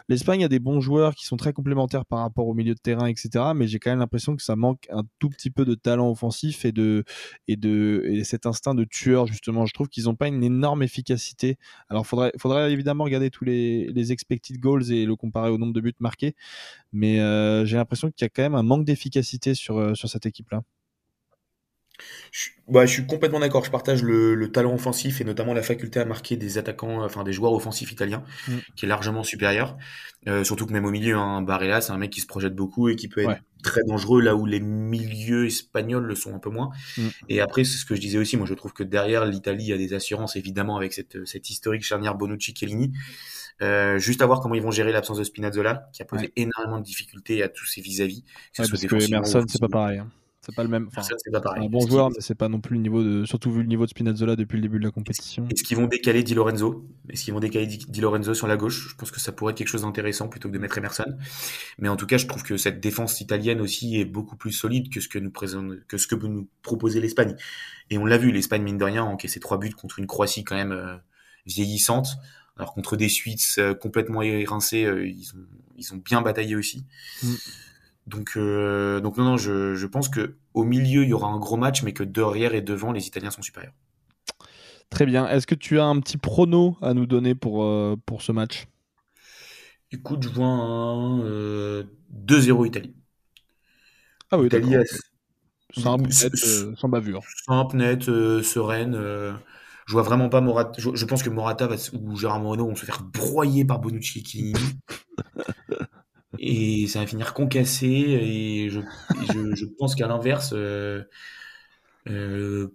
l'Espagne 0.09 0.43
a 0.43 0.49
des 0.49 0.59
bons 0.59 0.81
joueurs 0.81 1.15
qui 1.15 1.25
sont 1.25 1.37
très 1.37 1.53
complémentaires 1.53 2.05
par 2.05 2.19
rapport 2.19 2.45
au 2.45 2.53
milieu 2.53 2.73
de 2.73 2.79
terrain, 2.79 3.07
etc. 3.07 3.53
Mais 3.55 3.67
j'ai 3.69 3.79
quand 3.79 3.89
même 3.89 3.99
l'impression 3.99 4.35
que 4.35 4.43
ça 4.43 4.57
manque 4.57 4.85
un 4.89 5.03
tout 5.19 5.29
petit 5.29 5.49
peu 5.49 5.63
de 5.63 5.75
talent 5.75 6.11
offensif 6.11 6.65
et 6.65 6.73
de 6.73 7.05
et 7.47 7.55
de 7.55 8.03
et 8.05 8.25
cet 8.25 8.45
instinct 8.45 8.75
de 8.75 8.83
tueur 8.83 9.27
justement. 9.27 9.65
Je 9.65 9.73
trouve 9.73 9.87
qu'ils 9.87 10.03
n'ont 10.05 10.15
pas 10.15 10.27
une 10.27 10.43
énorme 10.43 10.83
efficacité. 10.83 11.57
Alors 11.87 12.05
faudrait 12.05 12.33
faudrait 12.37 12.69
évidemment 12.73 13.05
regarder 13.05 13.29
tous 13.29 13.45
les, 13.45 13.87
les 13.93 14.11
expected 14.11 14.59
goals 14.59 14.91
et 14.91 15.05
le 15.05 15.15
comparer 15.15 15.51
au 15.51 15.57
nombre 15.57 15.71
de 15.71 15.79
buts 15.79 15.93
marqués, 16.01 16.35
mais 16.91 17.21
euh, 17.21 17.63
j'ai 17.63 17.77
l'impression 17.77 18.11
qu'il 18.11 18.25
y 18.25 18.27
a 18.27 18.29
quand 18.29 18.43
même 18.43 18.55
un 18.55 18.63
manque 18.63 18.83
d'efficacité 18.83 19.53
sur 19.53 19.77
euh, 19.77 19.95
sur 19.95 20.09
cette 20.09 20.25
équipe 20.25 20.51
là. 20.51 20.63
Je, 22.31 22.49
bah, 22.67 22.85
je 22.85 22.93
suis 22.93 23.05
complètement 23.05 23.39
d'accord. 23.39 23.65
Je 23.65 23.71
partage 23.71 24.03
le, 24.03 24.35
le, 24.35 24.51
talent 24.51 24.73
offensif 24.73 25.21
et 25.21 25.23
notamment 25.23 25.53
la 25.53 25.63
faculté 25.63 25.99
à 25.99 26.05
marquer 26.05 26.37
des 26.37 26.57
attaquants, 26.57 27.03
enfin 27.03 27.23
des 27.23 27.33
joueurs 27.33 27.53
offensifs 27.53 27.91
italiens, 27.91 28.23
mm. 28.47 28.57
qui 28.75 28.85
est 28.85 28.87
largement 28.87 29.23
supérieur. 29.23 29.77
Euh, 30.27 30.43
surtout 30.43 30.65
que 30.65 30.73
même 30.73 30.85
au 30.85 30.91
milieu, 30.91 31.15
hein, 31.15 31.41
Barella, 31.41 31.81
c'est 31.81 31.91
un 31.91 31.97
mec 31.97 32.11
qui 32.11 32.21
se 32.21 32.27
projette 32.27 32.55
beaucoup 32.55 32.89
et 32.89 32.95
qui 32.95 33.07
peut 33.07 33.21
être 33.21 33.29
ouais. 33.29 33.41
très 33.63 33.81
dangereux 33.87 34.21
là 34.21 34.35
où 34.35 34.45
les 34.45 34.59
milieux 34.59 35.45
espagnols 35.45 36.03
le 36.03 36.15
sont 36.15 36.35
un 36.35 36.39
peu 36.39 36.49
moins. 36.49 36.69
Mm. 36.97 37.07
Et 37.29 37.41
après, 37.41 37.63
c'est 37.63 37.77
ce 37.77 37.85
que 37.85 37.95
je 37.95 38.01
disais 38.01 38.17
aussi. 38.17 38.37
Moi, 38.37 38.45
je 38.45 38.53
trouve 38.53 38.73
que 38.73 38.83
derrière 38.83 39.25
l'Italie 39.25 39.73
a 39.73 39.77
des 39.77 39.93
assurances 39.93 40.35
évidemment 40.35 40.77
avec 40.77 40.93
cette, 40.93 41.25
cette 41.25 41.49
historique 41.49 41.83
charnière 41.83 42.15
Bonucci-Kellini. 42.15 42.91
Euh, 43.61 43.97
juste 43.99 44.21
à 44.21 44.25
voir 44.25 44.39
comment 44.39 44.55
ils 44.55 44.61
vont 44.61 44.71
gérer 44.71 44.91
l'absence 44.91 45.17
de 45.17 45.23
Spinazzola, 45.23 45.89
qui 45.91 46.01
a 46.01 46.05
posé 46.05 46.27
ouais. 46.27 46.33
énormément 46.37 46.79
de 46.79 46.83
difficultés 46.83 47.43
à 47.43 47.49
tous 47.49 47.65
ses 47.65 47.81
vis-à-vis. 47.81 48.23
-vis, 48.57 48.61
ouais, 48.61 48.69
parce 48.69 48.85
que 48.85 49.07
Emerson, 49.07 49.45
c'est 49.47 49.59
pas 49.59 49.67
pareil. 49.67 49.99
Hein. 49.99 50.09
C'est 50.49 50.55
pas 50.55 50.63
le 50.63 50.69
même. 50.69 50.87
Enfin, 50.87 51.01
c'est 51.03 51.31
pas 51.31 51.41
pareil. 51.41 51.65
un 51.65 51.69
bon 51.69 51.85
joueur, 51.85 52.09
mais 52.09 52.17
c'est 52.19 52.35
pas 52.35 52.49
non 52.49 52.59
plus 52.59 52.75
le 52.75 52.81
niveau 52.81 53.03
de. 53.03 53.25
Surtout 53.25 53.51
vu 53.51 53.61
le 53.61 53.67
niveau 53.67 53.85
de 53.85 53.89
Spinazzola 53.89 54.35
depuis 54.35 54.55
le 54.55 54.63
début 54.63 54.79
de 54.79 54.83
la 54.83 54.91
compétition. 54.91 55.47
Est-ce 55.49 55.63
qu'ils 55.63 55.77
vont 55.77 55.87
décaler 55.87 56.23
Di 56.23 56.33
Lorenzo? 56.33 56.87
Est-ce 57.09 57.23
qu'ils 57.23 57.33
vont 57.33 57.39
décaler 57.39 57.67
Di 57.67 58.01
Lorenzo 58.01 58.33
sur 58.33 58.47
la 58.47 58.57
gauche? 58.57 58.89
Je 58.89 58.95
pense 58.95 59.11
que 59.11 59.19
ça 59.19 59.31
pourrait 59.31 59.51
être 59.51 59.57
quelque 59.57 59.67
chose 59.67 59.83
d'intéressant 59.83 60.27
plutôt 60.27 60.49
que 60.49 60.53
de 60.53 60.59
mettre 60.59 60.77
Emerson. 60.77 61.05
Mais 61.77 61.89
en 61.89 61.95
tout 61.95 62.07
cas, 62.07 62.17
je 62.17 62.25
trouve 62.25 62.43
que 62.43 62.57
cette 62.57 62.79
défense 62.79 63.21
italienne 63.21 63.61
aussi 63.61 63.99
est 63.99 64.05
beaucoup 64.05 64.35
plus 64.35 64.51
solide 64.51 64.91
que 64.91 64.99
ce 64.99 65.07
que 65.07 65.19
nous 65.19 65.31
présente, 65.31 65.85
que 65.87 65.97
ce 65.97 66.07
que 66.07 66.15
peut 66.15 66.27
nous 66.27 66.47
proposer 66.61 66.99
l'Espagne. 66.99 67.35
Et 67.89 67.97
on 67.97 68.05
l'a 68.05 68.17
vu, 68.17 68.31
l'Espagne 68.31 68.63
mine 68.63 68.77
de 68.77 68.83
rien 68.83 69.03
a 69.03 69.07
encaissé 69.07 69.39
trois 69.39 69.57
buts 69.57 69.73
contre 69.73 69.99
une 69.99 70.07
Croatie 70.07 70.43
quand 70.43 70.55
même 70.55 70.71
euh, 70.71 70.95
vieillissante. 71.45 72.17
Alors 72.57 72.73
contre 72.73 72.97
des 72.97 73.07
Suisses 73.07 73.57
euh, 73.57 73.73
complètement 73.73 74.21
érincés, 74.21 74.83
euh, 74.83 75.07
ils 75.07 75.31
ont 75.33 75.45
ils 75.77 75.93
ont 75.93 75.97
bien 75.97 76.21
bataillé 76.21 76.55
aussi. 76.55 76.85
Mm. 77.23 77.33
Donc, 78.09 78.31
euh, 78.37 78.99
donc 79.01 79.17
non, 79.17 79.23
non, 79.23 79.37
je, 79.37 79.75
je, 79.75 79.85
pense 79.85 80.09
que 80.09 80.35
au 80.55 80.63
milieu 80.63 81.03
il 81.03 81.09
y 81.09 81.13
aura 81.13 81.27
un 81.27 81.37
gros 81.37 81.57
match, 81.57 81.83
mais 81.83 81.93
que 81.93 82.03
derrière 82.03 82.55
et 82.55 82.61
devant 82.61 82.91
les 82.91 83.05
Italiens 83.05 83.29
sont 83.29 83.43
supérieurs. 83.43 83.73
Très 84.89 85.05
bien. 85.05 85.27
Est-ce 85.27 85.45
que 85.45 85.53
tu 85.53 85.79
as 85.79 85.85
un 85.85 85.99
petit 85.99 86.17
prono 86.17 86.75
à 86.81 86.95
nous 86.95 87.05
donner 87.05 87.35
pour, 87.35 87.63
euh, 87.63 87.95
pour 88.07 88.23
ce 88.23 88.31
match? 88.31 88.67
Écoute, 89.91 90.23
je 90.23 90.29
vois 90.29 90.47
un 90.47 91.21
euh, 91.21 91.83
2-0 92.25 92.65
Italie. 92.65 92.95
Ah 94.31 94.39
oui, 94.39 94.47
Italie 94.47 94.75
simple, 95.75 96.09
net, 96.09 96.33
euh, 96.43 96.75
sans 96.75 96.89
bavure. 96.89 97.21
Simple, 97.45 97.77
net, 97.77 98.03
sereine. 98.05 98.95
je 98.95 99.91
vois 99.91 100.01
vraiment 100.01 100.29
pas 100.29 100.41
Morata. 100.41 100.71
Je, 100.79 100.89
je, 100.95 101.05
pense 101.05 101.21
que 101.21 101.29
Morata 101.29 101.67
va, 101.67 101.75
ou 101.93 102.15
Gérard 102.15 102.39
Moreno 102.39 102.67
vont 102.67 102.75
se 102.75 102.85
faire 102.85 103.03
broyer 103.03 103.65
par 103.65 103.79
Bonucci 103.79 104.23
qui 104.23 104.53
et 106.39 106.87
ça 106.87 106.99
va 106.99 107.07
finir 107.07 107.33
concassé. 107.33 107.87
Et 107.87 108.69
je, 108.69 108.79
je, 109.31 109.55
je 109.55 109.65
pense 109.77 109.95
qu'à 109.95 110.07
l'inverse, 110.07 110.51
euh, 110.53 111.03
euh, 112.07 112.73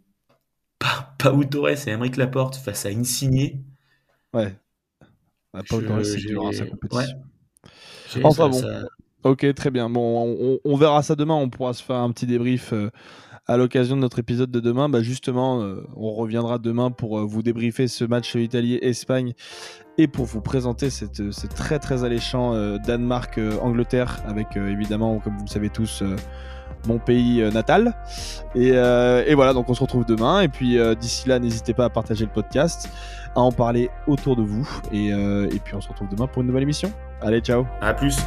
Pau 1.19 1.45
Torres 1.45 1.89
et 1.89 1.91
Emeric 1.91 2.17
Laporte 2.17 2.57
face 2.57 2.87
à 2.87 2.91
Insigné. 2.91 3.63
Ouais. 4.33 4.55
Bah, 5.53 5.63
Pau 5.69 5.81
Torres, 5.81 6.05
c'est 6.05 6.17
dur, 6.19 6.53
sa 6.53 6.67
compétition. 6.67 7.17
Ouais. 8.17 8.23
Enfin 8.23 8.45
ça, 8.45 8.49
bon. 8.49 8.61
Ça... 8.61 8.83
Ok, 9.25 9.55
très 9.55 9.71
bien. 9.71 9.89
Bon, 9.89 10.37
on, 10.39 10.59
on, 10.65 10.77
verra 10.77 11.03
ça 11.03 11.17
demain. 11.17 11.35
On 11.35 11.49
pourra 11.49 11.73
se 11.73 11.83
faire 11.83 11.97
un 11.97 12.13
petit 12.13 12.27
débrief 12.27 12.75
euh, 12.75 12.91
à 13.47 13.57
l'occasion 13.57 13.97
de 13.97 14.03
notre 14.03 14.19
épisode 14.19 14.51
de 14.51 14.61
demain. 14.61 14.89
Bah 14.91 15.03
justement, 15.03 15.63
euh, 15.63 15.83
on 15.97 16.13
reviendra 16.13 16.59
demain 16.59 16.91
pour 16.91 17.19
euh, 17.19 17.25
vous 17.25 17.43
débriefer 17.43 17.89
ce 17.89 18.05
match 18.05 18.35
Italie-Espagne 18.35 19.35
et 19.99 20.07
pour 20.07 20.27
vous 20.27 20.41
présenter 20.41 20.91
cette, 20.91 21.31
ce 21.31 21.47
très 21.47 21.79
très 21.79 22.05
alléchant 22.05 22.55
euh, 22.55 22.79
Danemark-Angleterre 22.79 24.21
avec 24.27 24.57
évidemment, 24.57 25.19
comme 25.19 25.37
vous 25.37 25.45
le 25.45 25.51
savez 25.51 25.71
tous, 25.71 26.03
mon 26.87 26.99
pays 26.99 27.41
natal. 27.51 27.95
Et, 28.55 28.69
et, 28.69 29.35
voilà, 29.35 29.55
donc 29.55 29.71
on 29.71 29.75
se 29.75 29.81
retrouve 29.81 30.05
demain. 30.05 30.43
Et 30.43 30.49
puis 30.49 30.79
d'ici 31.01 31.29
là, 31.29 31.39
n'hésitez 31.39 31.73
pas 31.73 31.87
à 31.87 31.91
partager 31.91 32.27
le 32.27 32.31
podcast, 32.31 32.91
à 33.35 33.41
en 33.41 33.53
parler 33.53 33.89
autour 34.07 34.37
de 34.37 34.43
vous. 34.43 34.69
Et, 34.93 35.09
et 35.09 35.61
puis 35.65 35.75
on 35.75 35.81
se 35.81 35.89
retrouve 35.89 36.09
demain 36.09 36.27
pour 36.27 36.43
une 36.43 36.49
nouvelle 36.49 36.65
émission. 36.65 36.93
Allez, 37.23 37.41
ciao. 37.41 37.65
À 37.81 37.95
plus. 37.95 38.19